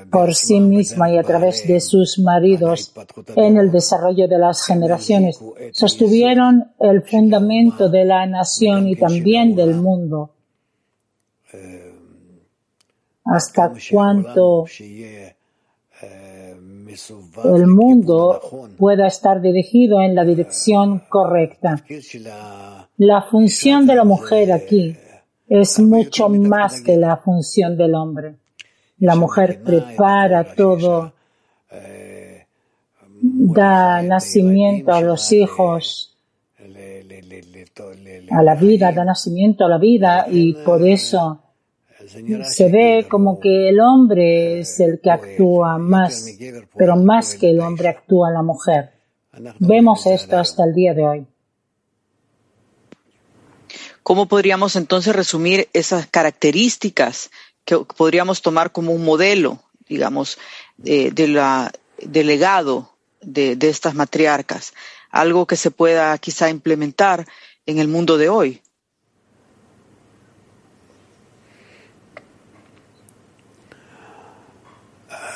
por 0.10 0.34
sí 0.36 0.60
misma 0.60 1.12
y 1.12 1.18
a 1.18 1.24
través 1.24 1.68
de 1.68 1.82
sus 1.82 2.20
maridos 2.20 2.94
en 3.36 3.58
el 3.58 3.72
desarrollo 3.72 4.28
de 4.28 4.38
las 4.38 4.66
generaciones. 4.66 5.40
Sostuvieron 5.72 6.72
el 6.80 7.02
fundamento 7.02 7.90
de 7.90 8.06
la 8.06 8.26
nación 8.28 8.88
y 8.88 8.96
también 8.96 9.56
del 9.56 9.76
mundo. 9.76 10.30
Hasta 13.26 13.74
cuánto 13.92 14.66
el 17.44 17.68
mundo 17.68 18.42
pueda 18.78 19.08
estar 19.08 19.42
dirigido 19.42 20.02
en 20.02 20.16
la 20.16 20.24
dirección 20.24 21.04
correcta. 21.10 21.84
La 22.98 23.22
función 23.24 23.86
de 23.86 23.96
la 23.96 24.04
mujer 24.04 24.52
aquí 24.52 24.96
es 25.48 25.80
mucho 25.80 26.30
más 26.30 26.82
que 26.82 26.98
la 26.98 27.18
función 27.18 27.78
del 27.78 27.96
hombre. 27.96 28.36
La 29.00 29.16
mujer 29.16 29.62
prepara 29.64 30.56
todo, 30.56 31.14
da 33.22 34.02
nacimiento 34.02 34.92
a 34.94 35.02
los 35.02 35.32
hijos, 35.32 36.16
a 38.32 38.44
la 38.44 38.56
vida, 38.56 38.92
da 38.92 39.04
nacimiento 39.04 39.66
a 39.66 39.70
la 39.70 39.78
vida 39.78 40.26
y 40.30 40.54
por 40.54 40.88
eso 40.88 41.43
se 42.08 42.70
ve 42.70 43.08
como 43.10 43.40
que 43.40 43.70
el 43.70 43.80
hombre 43.80 44.60
es 44.60 44.80
el 44.80 45.00
que 45.02 45.12
actúa 45.12 45.78
más, 45.78 46.28
pero 46.76 46.96
más 46.96 47.36
que 47.36 47.50
el 47.50 47.60
hombre 47.60 47.90
actúa 47.90 48.32
la 48.32 48.42
mujer. 48.42 48.92
Vemos 49.60 50.06
esto 50.06 50.38
hasta 50.38 50.64
el 50.64 50.74
día 50.74 50.94
de 50.94 51.04
hoy. 51.04 51.28
¿Cómo 54.04 54.28
podríamos 54.28 54.76
entonces 54.76 55.16
resumir 55.16 55.70
esas 55.74 56.08
características 56.08 57.32
que 57.64 57.78
podríamos 57.78 58.42
tomar 58.42 58.72
como 58.72 58.92
un 58.92 59.06
modelo, 59.06 59.60
digamos, 59.88 60.38
de, 60.78 61.28
la, 61.28 61.72
del 62.00 62.28
legado 62.28 62.90
de, 63.22 63.56
de 63.56 63.70
estas 63.70 63.96
matriarcas? 63.96 64.74
Algo 65.10 65.46
que 65.46 65.56
se 65.56 65.72
pueda 65.72 66.18
quizá 66.18 66.50
implementar 66.50 67.26
en 67.66 67.80
el 67.80 67.88
mundo 67.88 68.18
de 68.18 68.30
hoy. 68.30 68.62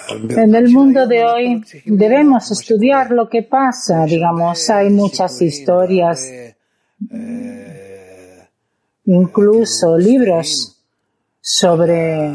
En 0.09 0.55
el 0.55 0.69
mundo 0.69 1.05
de 1.05 1.23
hoy 1.25 1.63
debemos 1.85 2.51
estudiar 2.51 3.11
lo 3.11 3.27
que 3.27 3.43
pasa, 3.43 4.05
digamos, 4.05 4.69
hay 4.69 4.89
muchas 4.89 5.41
historias, 5.41 6.31
incluso 9.05 9.97
libros 9.97 10.81
sobre 11.41 12.31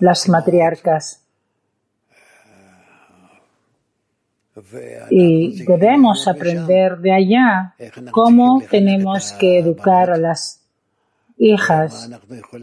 las 0.00 0.28
matriarcas. 0.28 1.22
Y 5.10 5.62
debemos 5.64 6.26
aprender 6.26 6.98
de 6.98 7.12
allá 7.12 7.74
cómo 8.10 8.62
tenemos 8.70 9.32
que 9.32 9.58
educar 9.58 10.10
a 10.10 10.16
las 10.16 10.65
hijas 11.38 12.10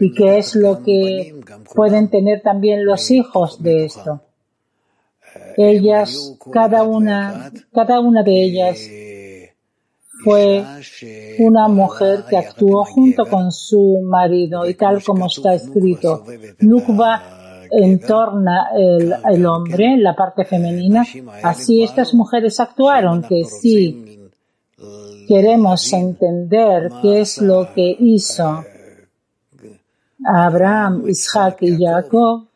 y 0.00 0.12
qué 0.12 0.38
es 0.38 0.54
lo 0.54 0.82
que 0.82 1.34
pueden 1.74 2.10
tener 2.10 2.42
también 2.42 2.84
los 2.84 3.10
hijos 3.10 3.62
de 3.62 3.84
esto. 3.86 4.20
Ellas, 5.56 6.36
cada 6.52 6.82
una, 6.82 7.52
cada 7.72 8.00
una 8.00 8.22
de 8.22 8.42
ellas 8.42 8.90
fue 10.24 10.64
una 11.38 11.68
mujer 11.68 12.24
que 12.28 12.36
actuó 12.36 12.84
junto 12.84 13.26
con 13.26 13.52
su 13.52 14.00
marido 14.02 14.68
y 14.68 14.74
tal 14.74 15.02
como 15.02 15.26
está 15.26 15.54
escrito, 15.54 16.24
Nukva 16.60 17.66
entorna 17.70 18.68
el, 18.76 19.14
el 19.30 19.46
hombre, 19.46 19.96
la 19.96 20.14
parte 20.14 20.44
femenina. 20.44 21.04
Así 21.42 21.82
estas 21.82 22.14
mujeres 22.14 22.60
actuaron, 22.60 23.22
que 23.22 23.44
sí 23.44 24.20
queremos 25.26 25.92
entender 25.92 26.90
qué 27.02 27.20
es 27.20 27.40
lo 27.40 27.72
que 27.74 27.96
hizo 27.98 28.64
Abraham, 30.24 31.04
Isaac 31.08 31.58
y 31.60 31.84
Jacob, 31.84 32.46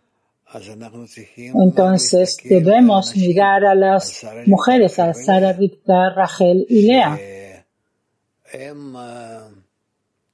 entonces 1.36 2.38
debemos 2.42 3.14
mirar 3.14 3.66
a 3.66 3.74
las 3.74 4.26
mujeres, 4.46 4.98
a 4.98 5.12
Sara, 5.12 5.52
Rivka, 5.52 6.10
Rachel 6.14 6.64
y 6.68 6.82
Lea, 6.86 7.64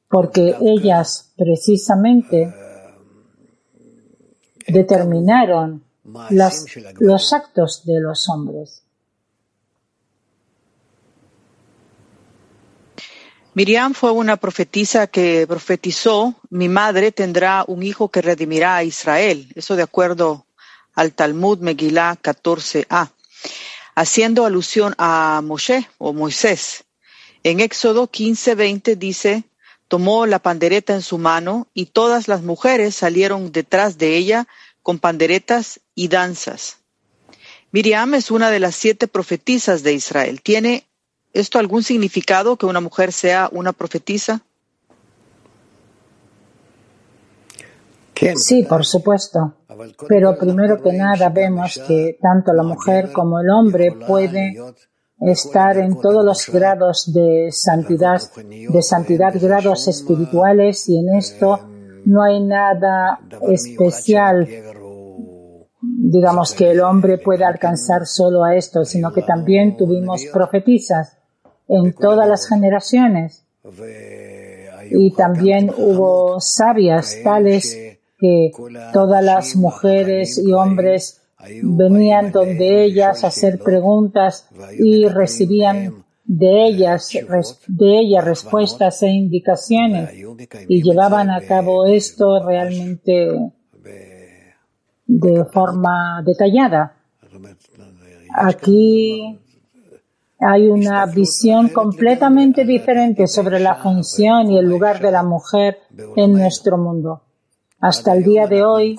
porque 0.09 0.55
ellas 0.61 1.33
precisamente 1.37 2.55
determinaron 4.69 5.83
los 7.01 7.33
actos 7.33 7.85
de 7.85 8.01
los 8.01 8.29
hombres. 8.29 8.84
Miriam 13.57 13.95
fue 13.95 14.11
una 14.11 14.37
profetisa 14.37 15.07
que 15.07 15.47
profetizó, 15.47 16.35
mi 16.51 16.69
madre 16.69 17.13
tendrá 17.13 17.65
un 17.69 17.85
hijo 17.85 18.11
que 18.11 18.21
redimirá 18.21 18.75
a 18.75 18.83
Israel. 18.83 19.49
Eso 19.55 19.77
de 19.77 19.85
acuerdo 19.85 20.45
al 20.93 21.13
Talmud 21.13 21.61
Megillah 21.61 22.17
14a, 22.21 23.13
haciendo 23.95 24.45
alusión 24.45 24.97
a 24.99 25.41
Moshe 25.45 25.89
o 25.99 26.13
Moisés. 26.13 26.83
En 27.45 27.61
Éxodo 27.61 28.11
15:20 28.11 28.97
dice, 28.97 29.45
tomó 29.87 30.27
la 30.27 30.41
pandereta 30.41 30.93
en 30.93 31.03
su 31.03 31.19
mano 31.19 31.69
y 31.75 31.87
todas 31.87 32.27
las 32.27 32.43
mujeres 32.43 32.97
salieron 32.97 33.53
detrás 33.53 33.99
de 33.99 34.17
ella 34.17 34.49
con 34.83 34.99
panderetas 34.99 35.79
y 35.95 36.09
danzas. 36.09 36.79
Miriam 37.71 38.15
es 38.15 38.33
una 38.33 38.51
de 38.51 38.59
las 38.59 38.75
siete 38.75 39.07
profetisas 39.07 39.85
de 39.85 39.93
Israel. 39.93 40.43
Tiene 40.43 40.89
esto 41.35 41.59
algún 41.59 41.83
significado 41.83 42.57
que 42.57 42.67
una 42.67 42.81
mujer 42.81 43.13
sea 43.13 43.49
una 43.53 43.73
profetisa? 43.73 44.43
Sí, 48.37 48.65
por 48.69 48.85
supuesto. 48.85 49.55
Pero 50.09 50.39
primero 50.39 50.81
que 50.81 50.93
nada 50.93 51.29
vemos 51.29 51.81
que 51.87 52.17
tanto 52.23 52.53
la 52.53 52.63
mujer 52.63 53.13
como 53.13 53.41
el 53.41 53.51
hombre 53.51 53.93
puede 54.07 54.55
estar 55.21 55.77
en 55.79 56.01
todos 56.01 56.25
los 56.25 56.49
grados 56.49 57.13
de 57.13 57.49
santidad, 57.51 58.21
de 58.37 58.83
santidad, 58.83 59.35
grados 59.41 59.89
espirituales 59.89 60.89
y 60.89 60.99
en 60.99 61.17
esto 61.17 61.61
no 62.05 62.23
hay 62.23 62.41
nada 62.41 63.19
especial, 63.49 64.47
digamos, 65.81 66.55
que 66.55 66.71
el 66.71 66.81
hombre 66.81 67.19
pueda 67.19 67.49
alcanzar 67.49 68.07
solo 68.07 68.45
a 68.45 68.55
esto, 68.55 68.85
sino 68.85 69.13
que 69.13 69.23
también 69.23 69.77
tuvimos 69.77 70.25
profetisas 70.33 71.19
en 71.69 71.93
todas 71.93 72.29
las 72.29 72.49
generaciones. 72.49 73.45
Y 74.91 75.13
también 75.13 75.71
hubo 75.77 76.41
sabias 76.41 77.19
tales 77.23 77.99
que 78.19 78.53
todas 78.93 79.25
las 79.25 79.57
mujeres 79.57 80.39
y 80.39 80.53
hombres 80.53 81.23
venían 81.63 82.33
donde 82.33 82.85
ellas 82.85 83.25
a 83.25 83.29
hacer 83.29 83.59
preguntas 83.59 84.49
y 84.79 85.07
recibían 85.07 86.05
de 86.25 86.67
ellas, 86.69 87.11
de 87.69 87.99
ellas 87.99 88.25
respuestas 88.25 89.03
e 89.03 89.09
indicaciones 89.09 90.11
y 90.69 90.83
llevaban 90.83 91.31
a 91.31 91.43
cabo 91.43 91.87
esto 91.87 92.43
realmente 92.45 93.53
de 95.07 95.45
forma 95.45 96.23
detallada. 96.25 96.97
Aquí 98.35 99.39
hay 100.39 100.69
una 100.69 101.07
visión 101.07 101.69
completamente 101.69 102.65
diferente 102.65 103.27
sobre 103.27 103.61
la 103.61 103.77
función 103.77 104.51
y 104.51 104.59
el 104.59 104.67
lugar 104.67 105.01
de 105.01 105.13
la 105.13 105.23
mujer 105.23 105.79
en 106.17 106.33
nuestro 106.33 106.77
mundo. 106.79 107.23
hasta 107.81 108.15
el 108.15 108.25
día 108.25 108.47
de 108.47 108.65
hoy, 108.65 108.99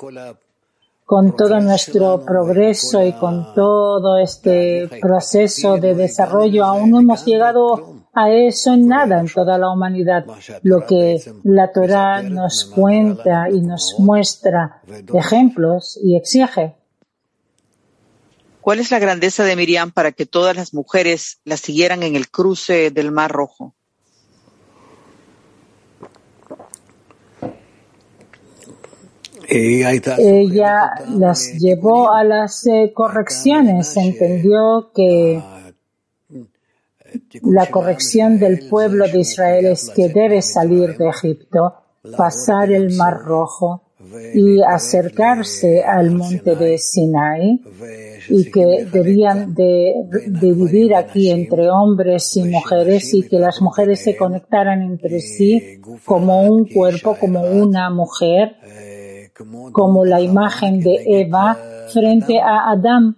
con 1.06 1.36
todo 1.36 1.60
nuestro 1.60 2.24
progreso 2.24 3.04
y 3.04 3.14
con 3.14 3.54
todo 3.56 4.18
este 4.18 4.88
proceso 5.02 5.78
de 5.78 5.96
desarrollo, 5.96 6.66
aún 6.66 6.92
no 6.92 7.00
hemos 7.00 7.26
llegado 7.26 7.96
a 8.14 8.32
eso 8.32 8.74
en 8.74 8.88
nada 8.88 9.20
en 9.20 9.28
toda 9.28 9.58
la 9.58 9.72
humanidad. 9.72 10.26
Lo 10.64 10.86
que 10.86 11.20
la 11.44 11.72
Torah 11.72 12.24
nos 12.24 12.66
cuenta 12.66 13.50
y 13.50 13.62
nos 13.62 13.96
muestra 14.00 14.82
ejemplos 15.14 16.00
y 16.02 16.16
exige. 16.16 16.76
¿Cuál 18.66 18.80
es 18.80 18.90
la 18.90 18.98
grandeza 18.98 19.44
de 19.44 19.56
Miriam 19.56 19.92
para 19.92 20.12
que 20.12 20.26
todas 20.26 20.56
las 20.56 20.74
mujeres 20.74 21.40
la 21.44 21.56
siguieran 21.56 22.02
en 22.02 22.16
el 22.16 22.32
cruce 22.32 22.90
del 22.90 23.12
Mar 23.12 23.32
Rojo? 23.32 23.76
Ella 30.18 30.94
las 31.10 31.60
llevó 31.60 32.12
a 32.12 32.24
las 32.24 32.66
eh, 32.66 32.92
correcciones, 32.92 33.96
entendió 33.98 34.92
que 34.96 35.44
la 37.44 37.68
corrección 37.68 38.40
del 38.40 38.68
pueblo 38.68 39.08
de 39.08 39.20
Israel 39.20 39.68
es 39.68 39.92
que 39.96 40.10
debe 40.10 40.42
salir 40.42 40.98
de 40.98 41.10
Egipto, 41.10 41.76
pasar 42.18 42.72
el 42.72 42.96
Mar 42.96 43.20
Rojo 43.26 43.85
y 44.34 44.62
acercarse 44.62 45.84
al 45.84 46.12
monte 46.12 46.56
de 46.56 46.78
Sinai 46.78 47.62
y 48.30 48.52
que 48.52 48.88
debían 48.92 49.54
de, 49.54 49.94
vivir 50.42 50.96
aquí 50.96 51.30
entre 51.32 51.70
hombres 51.70 52.36
y 52.38 52.44
mujeres 52.44 53.14
y 53.14 53.28
que 53.28 53.40
las 53.40 53.62
mujeres 53.62 54.04
se 54.04 54.16
conectaran 54.16 54.82
entre 54.82 55.20
sí 55.22 55.82
como 56.04 56.42
un 56.42 56.68
cuerpo, 56.68 57.18
como 57.20 57.42
una 57.42 57.90
mujer 57.90 58.56
como 59.72 60.06
la 60.06 60.22
imagen 60.22 60.80
de 60.80 61.04
Eva 61.06 61.58
frente 61.92 62.40
a 62.40 62.72
Adán. 62.72 63.18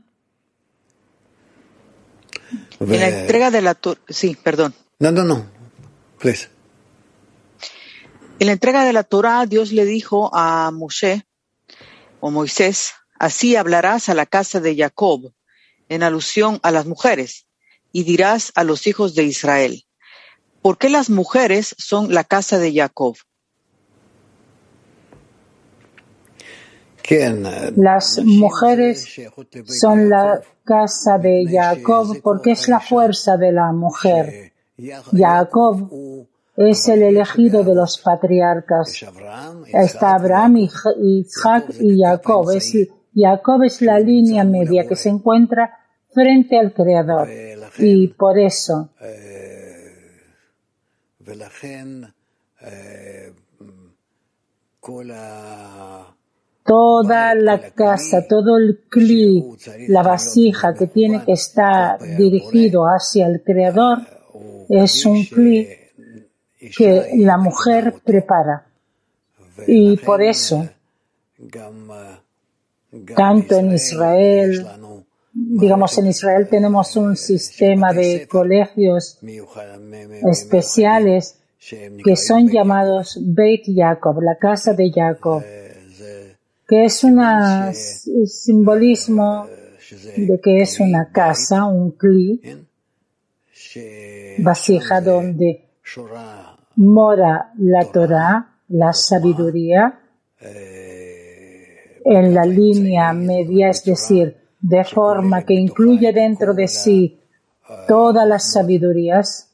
En 2.80 3.00
la 3.00 3.10
entrega 3.10 3.52
de 3.52 3.62
la 3.62 3.76
Torah, 3.76 4.00
sí, 4.08 4.36
perdón. 4.42 4.74
No, 5.00 5.12
no, 5.12 5.24
no. 5.24 5.46
Please. 6.20 6.50
En 8.40 8.46
la 8.46 8.54
entrega 8.54 8.86
de 8.86 8.94
la 8.94 9.04
Torah, 9.04 9.48
Dios 9.48 9.72
le 9.72 9.84
dijo 9.84 10.30
a 10.32 10.70
Moshe 10.72 11.26
o 12.20 12.30
Moisés, 12.30 12.94
así 13.18 13.56
hablarás 13.56 14.10
a 14.10 14.14
la 14.14 14.28
casa 14.28 14.60
de 14.60 14.76
Jacob, 14.76 15.34
en 15.90 16.04
alusión 16.04 16.60
a 16.62 16.70
las 16.70 16.86
mujeres, 16.86 17.48
y 17.92 18.04
dirás 18.04 18.52
a 18.54 18.64
los 18.64 18.86
hijos 18.86 19.16
de 19.16 19.24
Israel, 19.24 19.86
¿por 20.62 20.78
qué 20.78 20.90
las 20.90 21.10
mujeres 21.10 21.74
son 21.80 22.14
la 22.14 22.24
casa 22.24 22.60
de 22.60 22.74
Jacob? 22.74 23.16
Las 27.76 28.20
mujeres 28.24 29.08
son 29.66 30.10
la 30.10 30.42
casa 30.64 31.18
de 31.18 31.46
Jacob 31.50 32.20
porque 32.22 32.52
es 32.52 32.68
la 32.68 32.82
fuerza 32.82 33.38
de 33.38 33.52
la 33.52 33.72
mujer. 33.72 34.54
Jacob 35.12 35.90
es 36.58 36.88
el 36.88 37.04
elegido 37.04 37.64
de 37.64 37.76
los 37.76 38.00
patriarcas. 38.00 39.06
Está 39.68 40.16
Abraham, 40.16 40.58
Isaac 40.58 41.76
y 41.80 42.02
Jacob. 42.02 42.50
Es, 42.52 42.74
Jacob 43.16 43.64
es 43.64 43.82
la 43.82 44.00
línea 44.00 44.44
media 44.44 44.88
que 44.88 44.96
se 44.96 45.10
encuentra 45.10 45.72
frente 46.12 46.58
al 46.58 46.74
Creador. 46.74 47.30
Y 47.78 48.08
por 48.08 48.40
eso 48.40 48.90
toda 56.64 57.36
la 57.36 57.70
casa, 57.72 58.28
todo 58.28 58.58
el 58.58 58.84
cli, 58.90 59.46
la 59.90 60.02
vasija 60.02 60.74
que 60.74 60.88
tiene 60.88 61.24
que 61.24 61.34
estar 61.34 62.00
dirigido 62.18 62.86
hacia 62.86 63.28
el 63.28 63.44
Creador, 63.44 64.00
es 64.70 65.06
un 65.06 65.24
cli 65.24 65.87
que 66.60 67.12
la 67.18 67.38
mujer 67.38 67.96
prepara. 68.04 68.66
Y 69.68 69.98
por 69.98 70.22
eso, 70.22 70.68
tanto 73.16 73.56
en 73.56 73.74
Israel, 73.74 74.68
digamos 75.34 75.98
en 75.98 76.08
Israel 76.08 76.48
tenemos 76.50 76.96
un 76.96 77.16
sistema 77.16 77.94
de 77.94 78.28
colegios 78.28 79.20
especiales 80.30 81.40
que 81.60 82.16
son 82.16 82.48
llamados 82.48 83.20
Beit 83.22 83.66
Jacob, 83.68 84.22
la 84.22 84.38
casa 84.38 84.74
de 84.74 84.92
Jacob 84.92 85.44
que 86.68 86.84
es 86.84 87.04
un 87.04 87.22
simbolismo 88.26 89.48
de 90.18 90.40
que 90.42 90.62
es 90.62 90.80
una 90.80 91.10
casa, 91.12 91.66
un 91.66 91.92
cli, 91.92 92.42
vasija 94.40 95.00
donde 95.00 95.64
mora 96.78 97.52
la 97.58 97.86
Torah, 97.92 98.56
la 98.70 98.94
sabiduría, 98.94 100.00
en 102.10 102.34
la 102.34 102.46
línea 102.46 103.12
media, 103.14 103.70
es 103.70 103.84
decir, 103.84 104.38
de 104.62 104.84
forma 104.86 105.44
que 105.44 105.54
incluye 105.54 106.14
dentro 106.14 106.54
de 106.54 106.68
sí 106.68 107.20
todas 107.88 108.28
las 108.28 108.52
sabidurías 108.52 109.50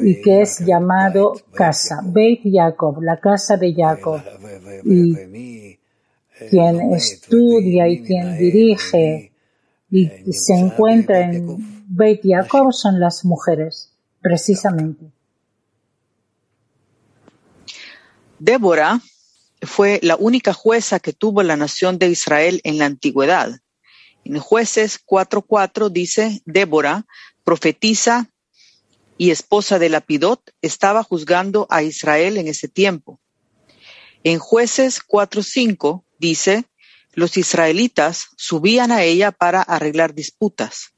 y 0.00 0.20
que 0.22 0.42
es 0.42 0.60
llamado 0.60 1.34
casa, 1.52 2.00
Beit 2.04 2.40
Jacob, 2.44 3.02
la 3.02 3.18
casa 3.18 3.56
de 3.56 3.74
Jacob. 3.74 4.20
Y 4.84 5.78
quien 6.50 6.92
estudia 6.92 7.88
y 7.88 8.02
quien 8.02 8.38
dirige 8.38 9.32
y 9.90 10.32
se 10.32 10.54
encuentra 10.54 11.20
en 11.20 11.84
Beit 11.88 12.22
Jacob 12.24 12.72
son 12.72 12.98
las 12.98 13.24
mujeres, 13.24 13.92
precisamente. 14.20 15.04
Débora 18.44 19.00
fue 19.62 20.00
la 20.02 20.16
única 20.16 20.52
jueza 20.52 21.00
que 21.00 21.14
tuvo 21.14 21.42
la 21.42 21.56
nación 21.56 21.98
de 21.98 22.10
Israel 22.10 22.60
en 22.64 22.76
la 22.76 22.84
antigüedad. 22.84 23.58
En 24.22 24.38
jueces 24.38 25.00
4.4 25.02 25.88
dice, 25.88 26.42
Débora, 26.44 27.06
profetiza 27.42 28.28
y 29.16 29.30
esposa 29.30 29.78
de 29.78 29.88
Lapidot, 29.88 30.42
estaba 30.60 31.02
juzgando 31.02 31.66
a 31.70 31.82
Israel 31.82 32.36
en 32.36 32.48
ese 32.48 32.68
tiempo. 32.68 33.18
En 34.24 34.38
jueces 34.38 35.00
4.5 35.00 36.04
dice, 36.18 36.66
los 37.14 37.38
israelitas 37.38 38.26
subían 38.36 38.92
a 38.92 39.04
ella 39.04 39.32
para 39.32 39.62
arreglar 39.62 40.12
disputas. 40.12 40.92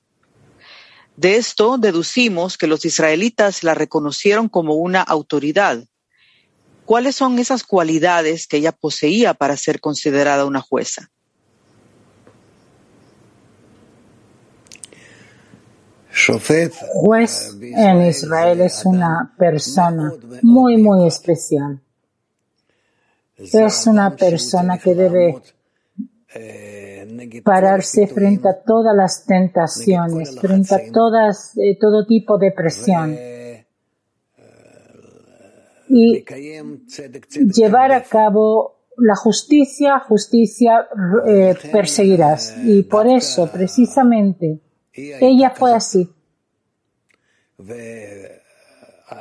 De 1.16 1.36
esto 1.36 1.78
deducimos 1.78 2.58
que 2.58 2.66
los 2.66 2.84
israelitas 2.84 3.62
la 3.62 3.74
reconocieron 3.74 4.48
como 4.48 4.74
una 4.74 5.00
autoridad. 5.00 5.86
¿Cuáles 6.86 7.16
son 7.16 7.38
esas 7.40 7.64
cualidades 7.64 8.46
que 8.46 8.58
ella 8.58 8.70
poseía 8.70 9.34
para 9.34 9.56
ser 9.56 9.80
considerada 9.80 10.46
una 10.46 10.60
jueza? 10.60 11.10
Juez 16.94 17.56
en 17.60 18.02
Israel 18.06 18.60
es 18.60 18.86
una 18.86 19.34
persona 19.36 20.12
muy, 20.42 20.76
muy 20.76 21.06
especial. 21.06 21.80
es 23.36 23.86
una 23.86 24.16
persona 24.16 24.78
que 24.78 24.94
debe 24.94 25.42
pararse 27.42 28.06
frente 28.06 28.48
a 28.48 28.62
todas 28.62 28.94
las 28.96 29.24
tentaciones, 29.26 30.38
frente 30.38 30.74
a 30.74 30.92
todas, 30.92 31.52
eh, 31.58 31.76
todo 31.78 32.06
tipo 32.06 32.38
de 32.38 32.52
presión 32.52 33.35
y 35.88 36.24
llevar 37.54 37.92
a 37.92 38.02
cabo 38.02 38.76
la 38.96 39.14
justicia, 39.14 40.00
justicia 40.00 40.88
eh, 41.26 41.54
perseguirás. 41.70 42.56
Y 42.64 42.82
por 42.82 43.06
eso, 43.06 43.50
precisamente, 43.52 44.60
ella 44.92 45.50
fue 45.50 45.74
así. 45.74 46.08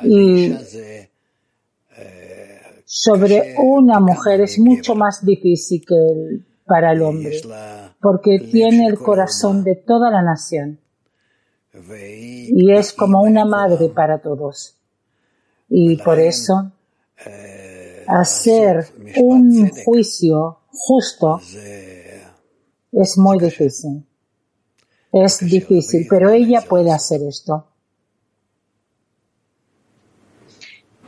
Y 0.04 0.56
sobre 2.86 3.56
una 3.58 3.99
mujer 3.99 4.41
es 4.41 4.60
mucho 4.60 4.95
más 4.95 5.25
difícil 5.25 5.84
que 5.86 6.45
para 6.65 6.93
el 6.93 7.01
hombre, 7.01 7.41
porque 8.01 8.39
tiene 8.39 8.88
el 8.88 8.97
corazón 8.97 9.63
de 9.63 9.75
toda 9.75 10.10
la 10.10 10.21
nación 10.21 10.80
y 11.89 12.71
es 12.71 12.93
como 12.93 13.21
una 13.21 13.45
madre 13.45 13.89
para 13.89 14.19
todos. 14.19 14.74
Y 15.69 15.97
por 15.97 16.19
eso, 16.19 16.71
hacer 18.08 18.88
un 19.17 19.69
juicio 19.69 20.60
justo 20.69 21.41
es 22.91 23.17
muy 23.17 23.39
difícil. 23.39 24.06
Es 25.12 25.39
difícil, 25.39 26.06
pero 26.10 26.30
ella 26.32 26.62
puede 26.62 26.91
hacer 26.91 27.21
esto. 27.28 27.67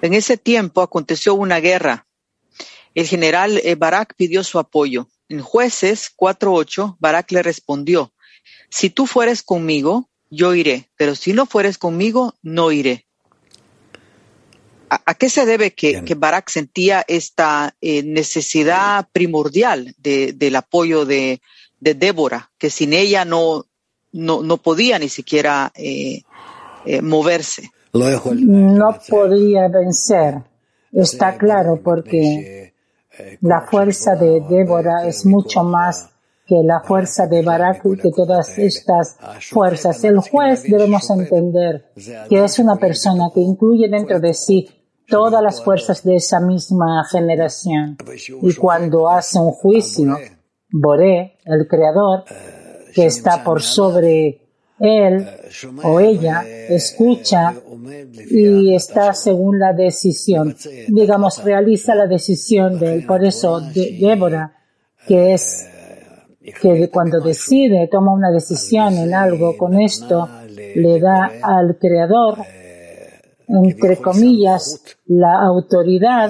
En 0.02 0.14
ese 0.14 0.38
tiempo 0.38 0.82
aconteció 0.82 1.34
una 1.34 1.60
guerra 1.60 2.08
El 2.94 3.08
general 3.08 3.60
eh, 3.64 3.76
Barak 3.76 4.14
pidió 4.16 4.44
su 4.44 4.60
apoyo. 4.60 5.08
En 5.28 5.42
jueces 5.42 6.12
4.8, 6.16 6.98
Barak 7.00 7.32
le 7.32 7.44
respondió, 7.44 8.14
si 8.70 8.90
tú 8.90 9.06
fueres 9.08 9.44
conmigo, 9.44 10.10
yo 10.30 10.54
iré, 10.56 10.90
pero 10.96 11.16
si 11.16 11.34
no 11.34 11.46
fueres 11.46 11.78
conmigo, 11.78 12.36
no 12.42 12.72
iré. 12.72 13.07
¿A, 14.90 15.16
qué 15.16 15.30
se 15.30 15.46
debe 15.46 15.74
que, 15.74 16.04
que 16.04 16.16
Barak 16.16 16.50
sentía 16.50 17.04
esta 17.08 17.76
eh, 17.82 18.04
necesidad 18.04 19.08
primordial 19.12 19.94
del 19.98 20.56
apoyo 20.56 21.06
de, 21.06 21.42
de, 21.80 21.94
Débora, 21.94 22.52
que 22.58 22.70
sin 22.70 22.94
ella 22.94 23.26
no, 23.26 23.66
no, 24.14 24.44
no 24.44 24.58
podía 24.58 24.98
ni 24.98 25.10
siquiera 25.10 25.74
eh, 25.76 26.22
eh, 26.86 27.02
moverse? 27.02 27.70
No 27.94 28.98
podía 29.10 29.68
vencer, 29.68 30.36
está 30.94 31.38
claro, 31.38 31.82
porque 31.84 32.74
la 33.42 33.62
fuerza 33.62 34.16
de 34.16 34.42
Débora 34.50 35.06
es 35.06 35.26
mucho 35.26 35.64
más 35.64 36.10
que 36.48 36.64
la 36.64 36.80
fuerza 36.80 37.28
de 37.28 37.42
Barak 37.42 37.82
y 37.86 37.98
que 37.98 38.12
todas 38.16 38.58
estas 38.58 39.18
fuerzas. 39.50 40.02
El 40.06 40.20
juez 40.20 40.64
debemos 40.64 41.10
entender 41.10 41.92
que 42.30 42.44
es 42.44 42.58
una 42.60 42.78
persona 42.78 43.26
que 43.34 43.42
incluye 43.42 43.90
dentro 43.90 44.20
de 44.20 44.34
sí 44.34 44.70
todas 45.08 45.42
las 45.42 45.64
fuerzas 45.64 46.04
de 46.04 46.16
esa 46.16 46.40
misma 46.40 47.04
generación. 47.10 47.98
Y 48.42 48.54
cuando 48.56 49.10
hace 49.10 49.40
un 49.40 49.52
juicio, 49.52 50.18
Boré, 50.70 51.38
el 51.46 51.68
creador, 51.68 52.26
que 52.94 53.06
está 53.06 53.44
por 53.44 53.62
sobre 53.62 54.42
él 54.80 55.28
o 55.84 56.00
ella, 56.00 56.44
escucha 56.46 57.54
y 58.30 58.76
está 58.76 59.14
según 59.14 59.60
la 59.60 59.74
decisión. 59.74 60.56
Digamos, 60.88 61.44
realiza 61.44 61.96
la 61.96 62.08
decisión 62.08 62.78
de 62.80 62.96
él. 62.96 63.06
Por 63.06 63.24
eso, 63.24 63.62
Débora, 63.62 64.54
que 65.08 65.34
es 65.34 65.68
que 66.62 66.90
cuando 66.90 67.20
decide, 67.20 67.88
toma 67.92 68.14
una 68.14 68.32
decisión 68.32 68.94
en 68.96 69.14
algo, 69.14 69.58
con 69.58 69.80
esto 69.80 70.30
le 70.50 71.00
da 71.00 71.32
al 71.42 71.78
creador 71.78 72.38
entre 73.48 73.98
comillas, 73.98 74.82
la 75.06 75.42
autoridad 75.42 76.30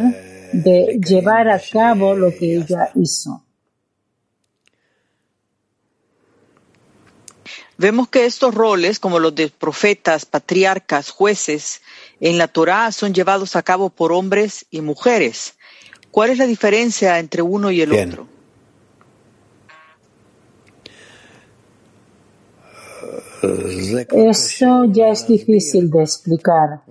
de 0.54 1.00
llevar 1.06 1.50
a 1.50 1.60
cabo 1.60 2.16
lo 2.16 2.32
que 2.32 2.58
ella 2.58 2.90
hizo. 2.96 3.44
Vemos 7.78 8.10
que 8.10 8.26
estos 8.26 8.56
roles, 8.56 9.00
como 9.00 9.20
los 9.20 9.36
de 9.36 9.50
profetas, 9.50 10.26
patriarcas, 10.26 11.12
jueces, 11.12 11.82
en 12.20 12.40
la 12.40 12.48
Torá 12.48 12.92
son 12.92 13.14
llevados 13.14 13.56
a 13.56 13.62
cabo 13.62 13.90
por 13.90 14.12
hombres 14.12 14.66
y 14.72 14.82
mujeres. 14.82 15.56
¿Cuál 16.10 16.32
es 16.32 16.40
la 16.40 16.48
diferencia 16.48 17.20
entre 17.20 17.44
uno 17.44 17.70
y 17.70 17.82
el 17.82 17.94
otro? 17.94 18.28
Eso 23.42 24.86
ya 24.86 25.10
es 25.10 25.28
difícil 25.28 25.90
de 25.90 26.02
explicar. 26.02 26.82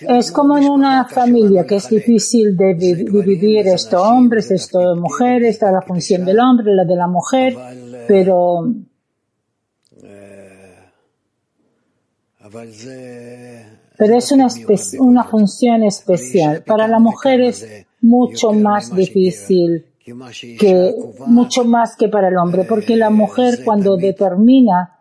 Es 0.00 0.32
como 0.32 0.58
en 0.58 0.68
una 0.68 1.04
familia 1.04 1.64
que 1.64 1.76
es 1.76 1.88
difícil 1.88 2.56
de 2.56 2.74
dividir 2.74 3.68
esto 3.68 4.02
hombres, 4.02 4.50
esto 4.50 4.96
mujeres, 4.96 5.54
está 5.54 5.70
la 5.70 5.82
función 5.82 6.24
del 6.24 6.40
hombre, 6.40 6.74
la 6.74 6.84
de 6.84 6.96
la 6.96 7.06
mujer, 7.06 7.56
pero 8.08 8.66
pero 13.96 14.16
es 14.16 14.32
una, 14.32 14.48
una 14.98 15.24
función 15.24 15.84
especial. 15.84 16.64
Para 16.64 16.88
la 16.88 16.98
mujer 16.98 17.42
es 17.42 17.86
mucho 18.00 18.52
más 18.52 18.92
difícil 18.94 19.84
que 20.58 20.94
mucho 21.26 21.64
más 21.64 21.96
que 21.96 22.08
para 22.08 22.28
el 22.28 22.36
hombre, 22.36 22.64
porque 22.64 22.96
la 22.96 23.10
mujer 23.10 23.64
cuando 23.64 23.96
determina 23.96 24.98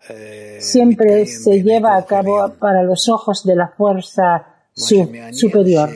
siempre 0.60 1.26
se 1.26 1.62
lleva 1.62 1.95
a 1.95 2.06
cabo 2.06 2.54
para 2.60 2.84
los 2.84 3.08
ojos 3.10 3.43
de 3.43 3.56
la 3.56 3.69
fuerza 3.69 4.45
superior. 4.74 5.89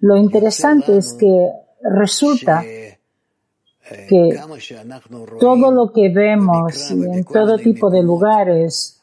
Lo 0.00 0.16
interesante 0.16 0.96
es 0.96 1.12
que 1.14 1.50
resulta 1.82 2.64
que 4.08 4.40
todo 5.40 5.70
lo 5.70 5.92
que 5.92 6.08
vemos 6.08 6.90
en 6.90 7.24
todo 7.24 7.58
tipo 7.58 7.90
de 7.90 8.02
lugares 8.02 9.01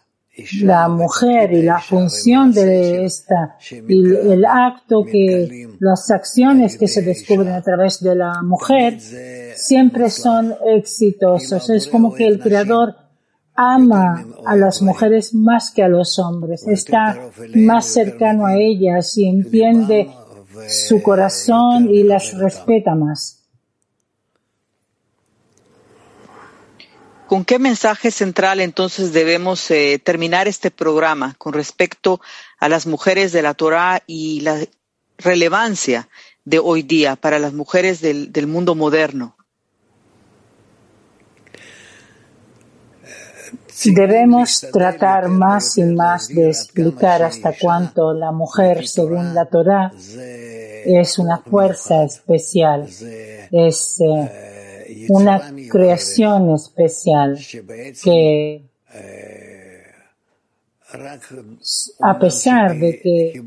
la 0.61 0.87
mujer 0.87 1.51
y 1.53 1.61
la 1.61 1.79
función 1.79 2.51
de 2.51 3.03
esta 3.05 3.57
y 3.69 4.15
el 4.15 4.45
acto 4.45 5.03
que 5.03 5.67
las 5.79 6.09
acciones 6.11 6.77
que 6.77 6.87
se 6.87 7.01
descubren 7.01 7.53
a 7.53 7.61
través 7.61 7.99
de 8.01 8.15
la 8.15 8.41
mujer 8.41 8.99
siempre 9.55 10.09
son 10.09 10.55
exitosos. 10.65 11.69
Es 11.69 11.87
como 11.87 12.13
que 12.13 12.27
el 12.27 12.39
creador 12.39 12.95
ama 13.55 14.25
a 14.45 14.55
las 14.55 14.81
mujeres 14.81 15.33
más 15.33 15.71
que 15.71 15.83
a 15.83 15.89
los 15.89 16.17
hombres, 16.19 16.65
está 16.67 17.17
más 17.55 17.87
cercano 17.87 18.45
a 18.45 18.55
ellas 18.55 19.17
y 19.17 19.27
entiende 19.27 20.09
su 20.67 21.01
corazón 21.01 21.89
y 21.89 22.03
las 22.03 22.37
respeta 22.37 22.95
más. 22.95 23.38
¿Con 27.29 27.45
qué 27.45 27.59
mensaje 27.59 28.09
central 28.09 28.59
entonces 28.59 29.13
debemos 29.13 29.69
eh, 29.69 30.01
terminar 30.03 30.47
este 30.47 30.71
programa 30.71 31.35
con 31.37 31.53
respecto 31.53 32.19
a 32.57 32.67
las 32.67 32.87
mujeres 32.87 33.31
de 33.31 33.43
la 33.43 33.53
Torá 33.53 34.01
y 34.07 34.41
la 34.41 34.57
relevancia 35.19 36.09
de 36.43 36.57
hoy 36.57 36.81
día 36.81 37.15
para 37.17 37.37
las 37.37 37.53
mujeres 37.53 38.01
del, 38.01 38.47
mundo 38.47 38.73
moderno? 38.73 39.35
Debemos 43.85 44.65
tratar 44.73 45.27
más 45.27 45.77
y 45.77 45.83
más 45.83 46.29
de 46.29 46.47
explicar 46.47 47.21
hasta 47.21 47.53
cuánto 47.61 48.11
la 48.11 48.31
mujer, 48.31 48.87
según 48.87 49.35
la 49.35 49.45
Torá, 49.45 49.91
es 49.93 51.19
una 51.19 51.37
fuerza 51.37 52.03
especial, 52.05 52.89
es 53.51 54.01
eh, 54.01 54.58
una 55.09 55.53
creación 55.69 56.53
especial 56.55 57.37
que 58.03 58.63
a 62.01 62.19
pesar 62.19 62.77
de 62.77 62.99
que 62.99 63.41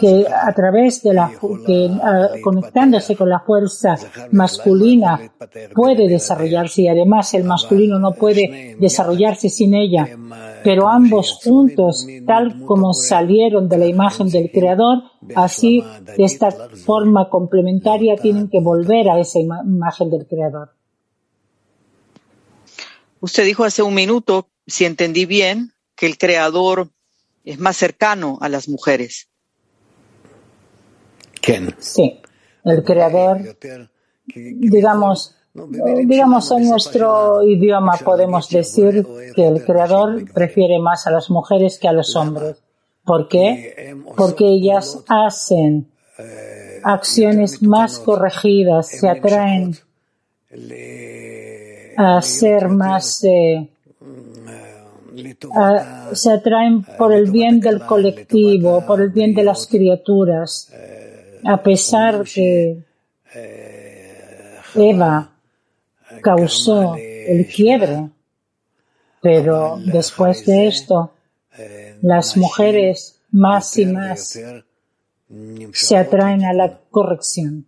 que 0.00 0.26
a 0.28 0.52
través 0.52 1.02
de 1.02 1.14
la 1.14 1.30
que 1.66 1.90
conectándose 2.42 3.16
con 3.16 3.28
la 3.28 3.40
fuerza 3.40 3.96
masculina 4.32 5.32
puede 5.74 6.08
desarrollarse 6.08 6.82
y 6.82 6.88
además 6.88 7.34
el 7.34 7.44
masculino 7.44 7.98
no 7.98 8.12
puede 8.12 8.76
desarrollarse 8.78 9.48
sin 9.48 9.74
ella 9.74 10.08
pero 10.62 10.88
ambos 10.88 11.40
juntos 11.42 12.06
tal 12.26 12.64
como 12.64 12.94
salieron 12.94 13.68
de 13.68 13.78
la 13.78 13.86
imagen 13.86 14.28
del 14.28 14.50
creador 14.50 15.02
así 15.34 15.82
de 16.16 16.24
esta 16.24 16.50
forma 16.50 17.28
complementaria 17.28 18.16
tienen 18.16 18.48
que 18.48 18.60
volver 18.60 19.08
a 19.08 19.18
esa 19.18 19.38
imagen 19.40 20.10
del 20.10 20.26
creador 20.26 20.70
usted 23.20 23.44
dijo 23.44 23.64
hace 23.64 23.82
un 23.82 23.94
minuto 23.94 24.48
si 24.66 24.84
entendí 24.84 25.26
bien 25.26 25.72
que 25.94 26.06
el 26.06 26.18
creador 26.18 26.90
es 27.44 27.58
más 27.58 27.76
cercano 27.76 28.38
a 28.40 28.48
las 28.48 28.68
mujeres. 28.68 29.28
Sí, 31.78 32.20
el 32.64 32.82
creador, 32.84 33.38
digamos, 34.34 35.36
digamos 35.54 36.50
en 36.50 36.68
nuestro 36.68 37.42
idioma 37.42 37.98
podemos 38.04 38.48
decir 38.48 39.06
que 39.34 39.46
el 39.46 39.64
creador 39.64 40.30
prefiere 40.32 40.78
más 40.78 41.06
a 41.06 41.10
las 41.10 41.30
mujeres 41.30 41.78
que 41.78 41.88
a 41.88 41.92
los 41.92 42.16
hombres. 42.16 42.62
¿Por 43.04 43.28
qué? 43.28 43.94
Porque 44.16 44.46
ellas 44.46 45.04
hacen 45.08 45.88
acciones 46.82 47.62
más 47.62 47.98
corregidas, 47.98 48.88
se 48.88 49.08
atraen 49.08 49.76
a 51.96 52.22
ser 52.22 52.68
más 52.68 53.22
eh, 53.24 53.68
Ah, 55.54 56.10
se 56.12 56.32
atraen 56.32 56.82
por 56.98 57.12
el 57.12 57.30
bien 57.30 57.60
del 57.60 57.80
colectivo, 57.80 58.84
por 58.86 59.00
el 59.00 59.10
bien 59.10 59.34
de 59.34 59.44
las 59.44 59.66
criaturas, 59.66 60.72
a 61.44 61.62
pesar 61.62 62.24
que 62.24 62.82
Eva 64.74 65.30
causó 66.22 66.96
el 66.96 67.46
quiebre, 67.46 68.10
pero 69.20 69.78
después 69.84 70.44
de 70.46 70.66
esto, 70.66 71.12
las 72.02 72.36
mujeres 72.36 73.20
más 73.30 73.76
y 73.78 73.86
más 73.86 74.38
se 75.72 75.96
atraen 75.96 76.44
a 76.44 76.52
la 76.52 76.80
corrección. 76.90 77.66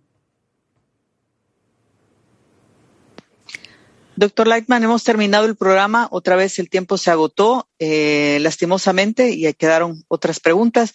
Doctor 4.18 4.46
Lightman, 4.46 4.82
hemos 4.82 5.04
terminado 5.04 5.44
el 5.44 5.56
programa. 5.56 6.08
Otra 6.10 6.36
vez 6.36 6.58
el 6.58 6.70
tiempo 6.70 6.96
se 6.96 7.10
agotó, 7.10 7.68
eh, 7.78 8.38
lastimosamente, 8.40 9.28
y 9.28 9.52
quedaron 9.52 10.04
otras 10.08 10.40
preguntas. 10.40 10.94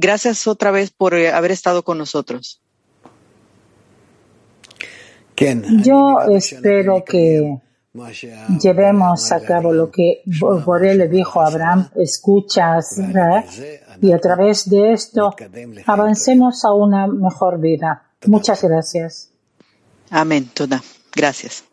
Gracias 0.00 0.46
otra 0.46 0.70
vez 0.70 0.92
por 0.92 1.14
eh, 1.14 1.32
haber 1.32 1.50
estado 1.50 1.82
con 1.82 1.98
nosotros. 1.98 2.60
Yo 5.82 6.18
espero 6.30 7.04
que 7.04 7.58
llevemos 8.60 9.32
a 9.32 9.40
cabo 9.40 9.72
lo 9.72 9.90
que 9.90 10.22
Borel 10.64 10.98
le 10.98 11.08
dijo 11.08 11.40
a 11.40 11.48
Abraham, 11.48 11.90
escuchas, 11.96 12.96
y 14.00 14.12
a 14.12 14.18
través 14.20 14.70
de 14.70 14.92
esto 14.92 15.34
avancemos 15.86 16.64
a 16.64 16.72
una 16.72 17.08
mejor 17.08 17.60
vida. 17.60 18.04
Muchas 18.26 18.62
gracias. 18.62 19.30
Amén, 20.10 20.48
toda. 20.54 20.80
Gracias. 21.12 21.67